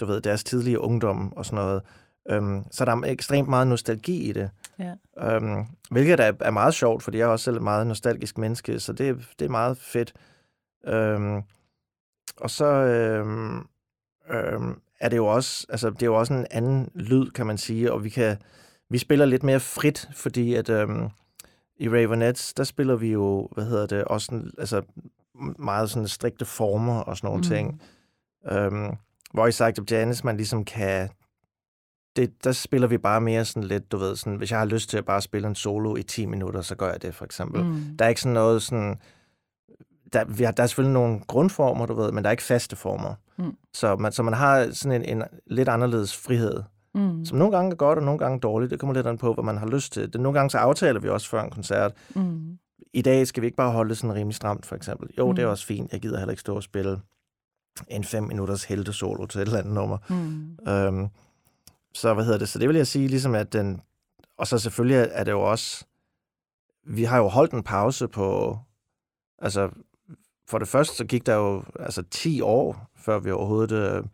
[0.00, 1.82] du ved, deres tidlige ungdom og sådan noget.
[2.30, 4.50] Øhm, så der er ekstremt meget nostalgi i det.
[4.78, 4.94] Ja.
[5.18, 8.80] Øhm, hvilket er, er meget sjovt, fordi jeg er også selv et meget nostalgisk menneske,
[8.80, 10.12] så det, det er meget fedt.
[10.86, 11.42] Øhm,
[12.36, 13.66] og så øhm,
[14.30, 17.58] øhm, er det jo også, altså det er jo også en anden lyd, kan man
[17.58, 18.36] sige, og vi kan,
[18.90, 21.08] vi spiller lidt mere frit, fordi at øhm,
[21.76, 24.82] i Ravenettes, der spiller vi jo, hvad hedder det, også sådan, altså
[25.58, 27.42] meget sådan strikte former og sådan nogle Mm.
[27.42, 27.82] ting.
[28.50, 28.90] Øhm,
[29.32, 31.08] hvor i Psyched Up Janice, man ligesom kan
[32.16, 34.90] det, der spiller vi bare mere sådan lidt, du ved, sådan, hvis jeg har lyst
[34.90, 37.64] til at bare spille en solo i 10 minutter, så gør jeg det for eksempel.
[37.64, 37.96] Mm.
[37.98, 38.96] Der er ikke sådan noget sådan,
[40.12, 42.76] der, vi har, der er selvfølgelig nogle grundformer, du ved, men der er ikke faste
[42.76, 43.14] former.
[43.38, 43.56] Mm.
[43.72, 46.62] Så, man, så man har sådan en, en lidt anderledes frihed,
[46.96, 47.24] Mm.
[47.24, 48.70] som nogle gange er godt, og nogle gange dårligt.
[48.70, 50.12] Det kommer lidt an på, hvad man har lyst til.
[50.12, 51.92] Det, nogle gange så aftaler vi også før en koncert.
[52.14, 52.58] Mm.
[52.92, 55.08] I dag skal vi ikke bare holde det sådan rimelig stramt, for eksempel.
[55.18, 55.36] Jo, mm.
[55.36, 55.50] det er Mm.
[55.50, 55.92] også fint.
[55.92, 57.00] Jeg gider heller ikke stå og spille
[57.88, 59.98] en fem minutters heltesolo til et eller andet nummer.
[60.08, 60.72] Mm.
[60.72, 61.08] Øhm,
[61.94, 62.48] så hvad hedder det?
[62.48, 63.80] Så det vil jeg sige, ligesom at den...
[64.38, 65.84] Og så selvfølgelig er det jo også...
[66.86, 68.58] Vi har jo holdt en pause på...
[69.38, 69.70] Altså,
[70.48, 74.04] for det første, så gik der jo altså 10 år, før vi overhovedet øh,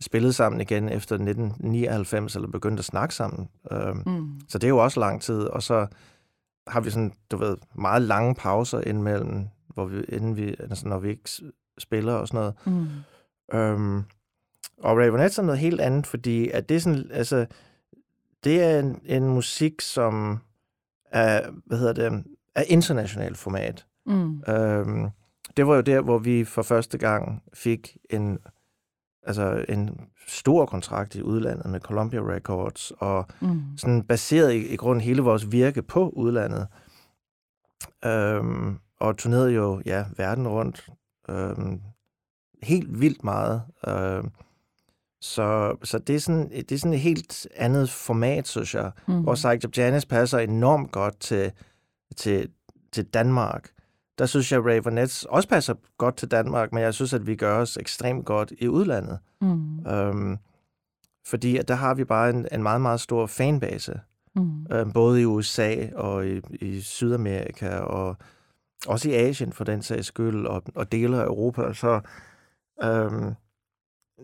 [0.00, 3.48] spillede sammen igen efter 1999, eller begyndte at snakke sammen.
[3.72, 4.40] Øhm, Mm.
[4.48, 5.40] så det er jo også lang tid.
[5.42, 5.86] Og så
[6.66, 10.98] har vi sådan, du ved, meget lange pauser indimellem, hvor vi, inden vi, altså, når
[10.98, 11.30] vi ikke
[11.78, 12.54] spiller og sådan noget.
[13.52, 13.58] Mm.
[13.58, 14.04] Øhm,
[14.78, 17.46] og Ravenettes er noget helt andet, fordi at det er sådan, altså,
[18.44, 20.38] det er en, en musik, som
[21.10, 22.24] er, hvad hedder det,
[22.54, 23.86] er internationalt format.
[24.06, 24.42] Mm.
[24.48, 25.08] Øhm,
[25.56, 28.38] det var jo der, hvor vi for første gang fik en,
[29.22, 33.62] altså en stor kontrakt i udlandet med Columbia Records, og Mm.
[33.76, 36.66] sådan baseret i, i grunden hele vores virke på udlandet.
[38.04, 40.88] Øhm, og turnerede jo, ja, verden rundt.
[41.28, 41.80] Øhm,
[42.62, 43.62] helt vildt meget.
[43.88, 44.30] Øhm,
[45.20, 48.90] Så, så det, er sådan, det er sådan et helt andet format, synes jeg.
[49.08, 49.14] Mm.
[49.14, 49.22] Mm.
[49.22, 51.52] Hvor Psych Janis passer enormt godt til,
[52.16, 52.48] til,
[52.92, 53.70] til Danmark.
[54.18, 57.58] Der synes jeg, Ravenettes også passer godt til Danmark, men jeg synes, at vi gør
[57.58, 59.18] os ekstremt godt i udlandet.
[59.40, 59.86] Mm.
[59.86, 60.38] Øhm,
[61.26, 64.00] fordi at der har vi bare en, en meget, meget stor fanbase.
[64.36, 64.66] Mm.
[64.72, 68.16] Øhm, både i USA og i, i Sydamerika og
[68.86, 71.72] også i Asien for den sags skyld, og, og dele af Europa.
[71.72, 72.00] Så
[72.82, 73.34] øhm,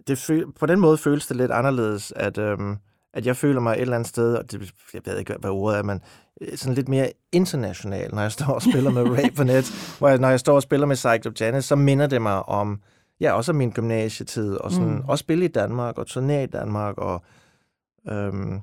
[0.06, 2.76] det føl, på den måde føles det lidt anderledes, at, øhm,
[3.14, 5.78] at jeg føler mig et eller andet sted, og det, jeg ved ikke, hvad ordet
[5.78, 6.00] er, men
[6.40, 10.18] øh, sådan lidt mere international, når jeg står og spiller med Ray Burnett, hvor jeg,
[10.18, 12.80] når jeg står og spiller med of Janis, så minder det mig om,
[13.20, 15.02] ja, også min gymnasietid, og sådan, Mm.
[15.08, 17.22] også spille i Danmark, og turnere i Danmark, og,
[18.08, 18.60] øhm,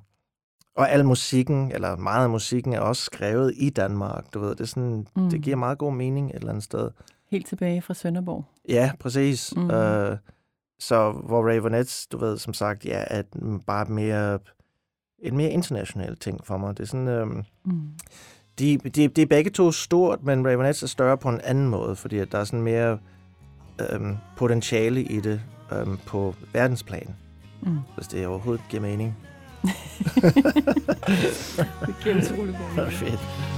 [0.75, 4.61] og al musikken, eller meget af musikken, er også skrevet i Danmark, du ved, det,
[4.61, 5.29] er sådan, Mm.
[5.29, 6.89] det giver meget god mening et eller andet sted.
[7.31, 8.45] Helt tilbage fra Sønderborg.
[8.69, 9.53] Ja, præcis.
[9.55, 9.71] Mm.
[9.71, 10.17] Øh,
[10.79, 13.03] så hvor Ravenettes, du ved, som sagt, ja,
[13.33, 14.39] den bare mere,
[15.19, 16.77] en mere international ting for mig.
[16.77, 17.81] Det er sådan, øhm, Mm.
[18.59, 21.95] de, de, de er begge to stort, men Ravenettes er større på en anden måde,
[21.95, 22.99] fordi at der er sådan mere
[23.91, 27.15] øhm, potentiale i det øhm, på verdensplan,
[27.61, 27.77] Mm.
[27.95, 29.17] hvis det overhovedet giver mening.
[31.85, 32.93] Det giver utrolig god mening.
[33.01, 33.48] Fedt.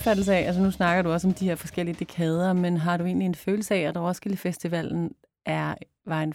[0.00, 3.04] Opfattelse af, altså nu snakker du også om de her forskellige dekader, men har du
[3.04, 5.12] egentlig en følelse af, at Roskilde Festivalen
[5.46, 5.74] er,
[6.06, 6.34] var, en,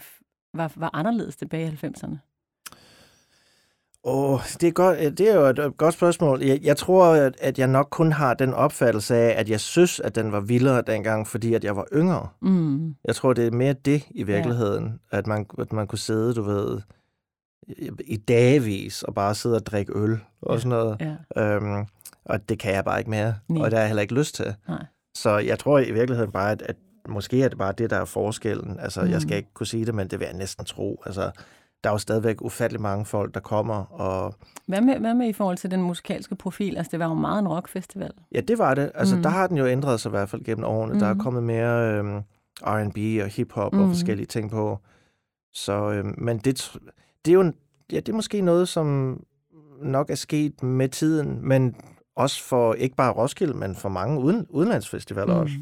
[0.54, 2.16] var, var anderledes tilbage i 90'erne?
[4.04, 6.42] Åh, det, er godt, det er jo et godt spørgsmål.
[6.42, 10.00] Jeg, jeg tror, at, at jeg nok kun har den opfattelse af, at jeg synes,
[10.00, 12.28] at den var vildere dengang, fordi at jeg var yngre.
[12.42, 12.94] Mm.
[13.04, 15.18] Jeg tror, det er mere det i virkeligheden, ja.
[15.18, 16.80] at, man, at man kunne sidde, du ved,
[18.04, 21.16] i- dagevis og bare sidde og drikke øl og sådan noget.
[21.36, 21.42] Ja.
[21.42, 21.86] Øhm,
[22.26, 23.64] og det kan jeg bare ikke mere, Nej.
[23.64, 24.54] og det har jeg heller ikke lyst til.
[24.68, 24.84] Nej.
[25.14, 26.76] Så jeg tror i virkeligheden bare, at, at
[27.08, 28.78] måske er det bare det, der er forskellen.
[28.80, 29.10] Altså, mm.
[29.10, 31.02] jeg skal ikke kunne sige det, men det vil jeg næsten tro.
[31.06, 31.30] Altså,
[31.84, 34.34] der er jo stadigvæk ufattelig mange folk, der kommer, og
[34.66, 36.76] Hvad med, hvad med i forhold til den musikalske profil?
[36.76, 38.10] Altså, det var jo meget en rockfestival.
[38.34, 38.90] Ja, det var det.
[38.94, 39.18] Altså, Mm.
[39.18, 39.22] mm.
[39.22, 40.92] der har den jo ændret sig i hvert fald gennem årene.
[40.92, 40.98] Mm.
[40.98, 41.22] Der er Mhm.
[41.22, 42.20] kommet mere øhm,
[42.62, 43.80] R&B og hiphop mm.
[43.80, 44.78] Og forskellige ting på.
[45.54, 46.72] Så, øhm, men det,
[47.24, 47.52] det er jo
[47.92, 49.20] ja, det er måske noget, som
[49.82, 51.76] nok er sket med tiden, men
[52.16, 55.40] også for ikke bare Roskilde, men for mange uden, udenlandsfestivaler mm.
[55.40, 55.54] også.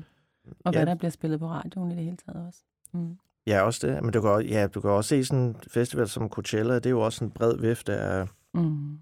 [0.64, 0.90] Og hvad Ja.
[0.90, 2.58] der bliver spillet på radioen i det hele taget også.
[2.92, 3.16] Mm.
[3.46, 4.02] Ja, også det.
[4.02, 6.86] Men du kan, også- ja, du kan også se sådan en festival som Coachella, det
[6.86, 8.98] er jo også en bred vifte af Mm.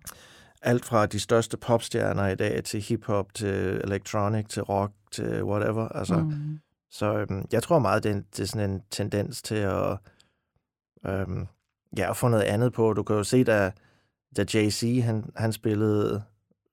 [0.63, 5.89] alt fra de største popstjerner i dag til hiphop, til electronic, til rock, til whatever.
[5.89, 6.59] Altså, Mm.
[6.91, 9.99] Så øhm, jeg tror meget, det er, en, det er sådan en tendens til at,
[11.07, 11.47] øhm,
[11.97, 12.93] ja, at få noget andet på.
[12.93, 13.73] Du kan jo se, da,
[14.37, 16.23] da Jay-Z han, han spillede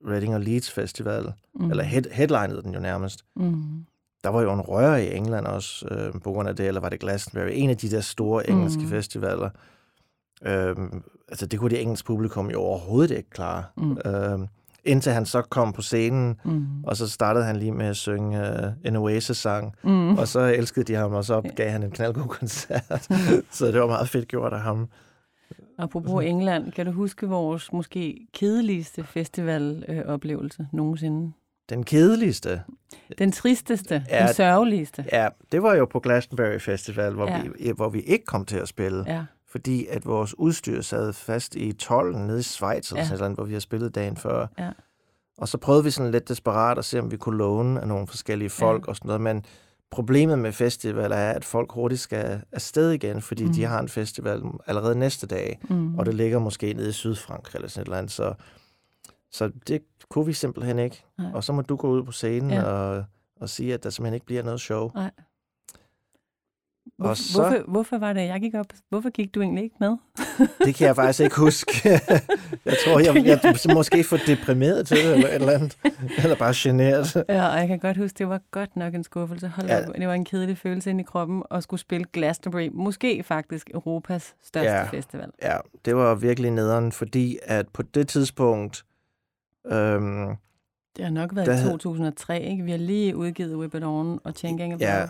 [0.08, 1.70] Reading og Leeds Festival, Mm.
[1.72, 3.26] eller head, headlinede den jo nærmest.
[3.36, 3.86] Mm.
[4.24, 6.89] Der var jo en røre i England også, øh, på grund af det, eller var
[6.89, 7.50] det Glastonbury?
[7.54, 8.88] En af de der store engelske Mm.
[8.89, 9.50] festivaler.
[10.45, 13.64] Øhm, altså, det kunne det engelske publikum jo overhovedet ikke klare.
[13.78, 13.97] Mm.
[14.06, 14.47] Øhm,
[14.84, 16.84] indtil han så kom på scenen, Mm.
[16.84, 20.18] og så startede han lige med at synge uh, en Oasis-sang, Mm.
[20.18, 23.08] og så elskede de ham, og så gav han en knaldgod koncert.
[23.52, 24.89] så det var meget fedt gjort af ham.
[25.80, 31.32] Apropos England, kan du huske vores måske kedeligste festivaloplevelse nogensinde?
[31.69, 32.61] Den kedeligste,
[33.17, 34.25] Den tristeste, Ja.
[34.25, 35.05] den sørgeligste.
[35.11, 37.41] ja, det var jo på Glastonbury Festival, hvor, Ja.
[37.59, 39.23] vi, hvor vi ikke kom til at spille, ja.
[39.47, 43.07] Fordi at vores udstyr sad fast i tollen nede i Schweiz, eller Ja.
[43.17, 44.47] sådan hvor vi har spillet dagen før.
[44.59, 44.69] Ja.
[45.38, 48.07] Og så prøvede vi sådan lidt desperat at se, om vi kunne låne af nogle
[48.07, 48.89] forskellige folk Ja.
[48.89, 49.45] og sådan noget, men
[49.91, 53.53] problemet med festival er, at folk hurtigt skal afsted igen, fordi Mm.
[53.53, 55.59] de har en festival allerede næste dag.
[55.69, 55.95] Mm.
[55.99, 58.33] og det ligger måske nede i Sydfrankrig eller sådan et eller andet, så,
[59.31, 61.03] så det kunne vi simpelthen ikke.
[61.17, 61.31] Nej.
[61.33, 62.63] Og så må du gå ud på scenen Ja.
[62.63, 63.03] og,
[63.41, 64.89] og sige, at der simpelthen ikke bliver noget show.
[66.97, 68.65] Hvor, Og så- hvorfor, hvorfor var det, jeg gik op?
[68.89, 69.97] Hvorfor gik du egentlig ikke med?
[70.65, 71.89] Det kan jeg faktisk ikke huske.
[72.65, 75.77] jeg tror, jeg, jeg er måske for deprimeret til det, eller et eller andet.
[76.17, 77.15] Eller bare generet.
[77.29, 79.47] Ja, og jeg kan godt huske, det var godt nok en skuffelse.
[79.47, 79.87] Hold Ja.
[79.87, 82.69] op, det var en kedelig følelse ind i kroppen at skulle spille Glastonbury.
[82.73, 84.83] Måske faktisk Europas største Ja.
[84.83, 85.29] festival.
[85.41, 88.85] Ja, det var virkelig nederen, fordi at på det tidspunkt...
[89.65, 90.35] Øhm,
[90.97, 92.63] Det har nok været Der i havde- 2003, ikke?
[92.63, 95.05] Vi har lige udgivet Whip It On og Changing About, Ja.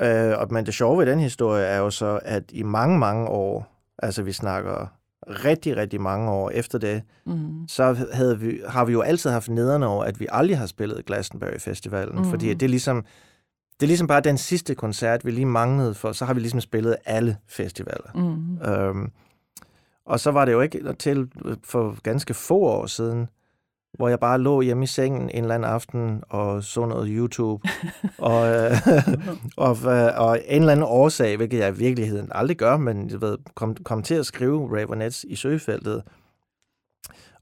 [0.00, 3.28] Øh, og, men det sjove ved den historie er jo så, at i mange, mange
[3.28, 3.66] år,
[3.98, 4.86] altså vi snakker
[5.26, 7.68] rigtig, rigtig mange år efter det, Mm.
[7.68, 11.06] så havde vi, har vi jo altid haft nederne over, at vi aldrig har spillet
[11.06, 12.20] Glastonbury Festivalen, mm.
[12.20, 12.30] Mhm.
[12.30, 13.04] fordi det er ligesom
[13.80, 16.60] det er ligesom bare den sidste koncert, vi lige manglede for, så har vi ligesom
[16.60, 18.10] spillet alle festivaler.
[18.14, 18.58] Mm.
[18.72, 19.10] Øhm,
[20.06, 21.28] og så var det jo ikke til
[21.64, 23.28] for ganske få år siden,
[23.96, 27.68] hvor jeg bare lå hjemme i sengen en eller anden aften og så noget YouTube.
[28.18, 28.72] og, øh,
[29.56, 33.20] og, øh, og en eller anden årsag, hvilket jeg i virkeligheden aldrig gør, men jeg
[33.20, 36.02] ved, kom, kom til at skrive Ravenets i søgefeltet.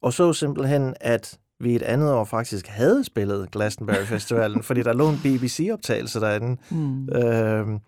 [0.01, 4.92] Og så simpelthen, at vi et andet år faktisk havde spillet Glastonbury Festivalen, fordi der
[4.92, 6.57] lå en BBC-optagelse derinde.
[6.70, 7.09] Mm.
[7.09, 7.78] Øhm,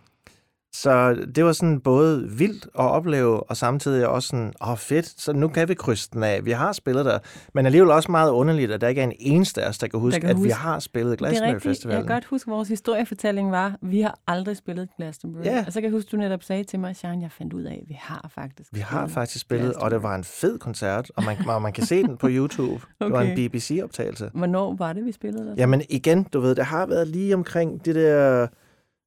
[0.73, 5.33] så det var sådan både vildt at opleve, og samtidig også sådan, åh fedt, så
[5.33, 6.45] nu kan vi krydse den af.
[6.45, 7.19] Vi har spillet der.
[7.55, 10.01] Men alligevel også meget underligt, at der ikke er en eneste af os, der kan
[10.01, 11.85] huske, kan at vi huske- har spillet Det er Glastonbury rigtigt.
[11.85, 15.45] Jeg kan godt huske, at vores historiefortælling var, vi har aldrig spillet Glastonbury.
[15.45, 15.65] Ja.
[15.67, 17.79] Og så kan jeg huske, du netop sagde til mig, Sharon, jeg fandt ud af,
[17.83, 21.25] at vi har faktisk Vi har faktisk spillet, og det var en fed koncert, og
[21.25, 22.83] man, og man kan se den på YouTube.
[23.01, 23.49] Det var en Okay.
[23.49, 24.31] BBC-optagelse.
[24.35, 25.55] Hvornår var det, vi spillede der?
[25.57, 28.47] Jamen igen, du ved, det har været lige omkring det der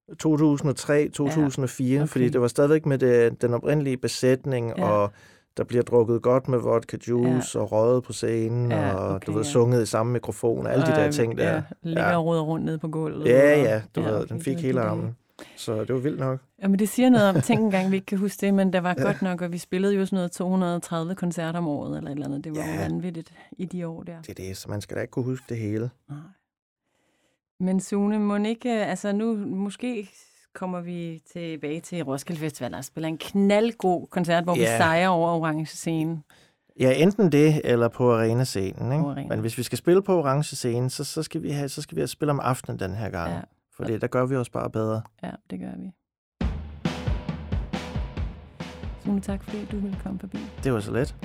[0.10, 2.08] 2003-2004, ja, okay.
[2.08, 4.84] fordi det var stadigvæk med det, den oprindelige besætning, Ja.
[4.86, 4.92] ja.
[4.92, 5.12] og
[5.58, 7.64] der bliver drukket godt med vodka juice, ja.
[7.64, 9.50] og røget på scenen, Ja, og okay, du ved, ja.
[9.50, 11.54] sunget i samme mikrofon, og alle de der ting der.
[11.54, 12.18] Ja, ligger Ja.
[12.18, 13.26] og rundt nede på gulvet.
[13.28, 15.16] Ja, og- ja, du ved, okay, den fik hele armen.
[15.58, 16.40] Så det var vildt nok.
[16.64, 18.96] Jamen, det siger noget om, tænk engang, vi ikke kan huske det, men der var
[18.98, 19.04] ja.
[19.04, 22.26] godt nok, og vi spillede jo sådan noget 230 koncerter om året, eller et eller
[22.28, 22.44] andet.
[22.44, 22.82] Det var Ja.
[22.82, 24.22] vanvittigt i de år der.
[24.22, 25.90] Det er det, så man skal da ikke kunne huske det hele.
[26.10, 26.18] Nej.
[27.62, 30.10] Men Sune, må ikke, altså nu, måske
[30.54, 34.62] kommer vi tilbage til Roskilde Festival og spiller en knaldgod koncert, hvor yeah.
[34.62, 36.22] vi sejrer over orange scene.
[36.80, 38.92] Ja, enten det, eller på arenescenen.
[38.92, 39.04] Ikke?
[39.04, 39.28] På arena.
[39.30, 41.96] Men hvis vi skal spille på orange scene, så, så, skal vi have, så skal
[41.96, 43.30] vi have spille om aftenen den her gang.
[43.30, 43.36] Ja.
[43.36, 43.42] Ja.
[43.76, 45.02] Fordi der gør vi os bare bedre.
[45.24, 45.92] Ja, det gør vi.
[49.04, 50.38] Sune, tak fordi du ville komme forbi.
[50.64, 51.16] Det var så let.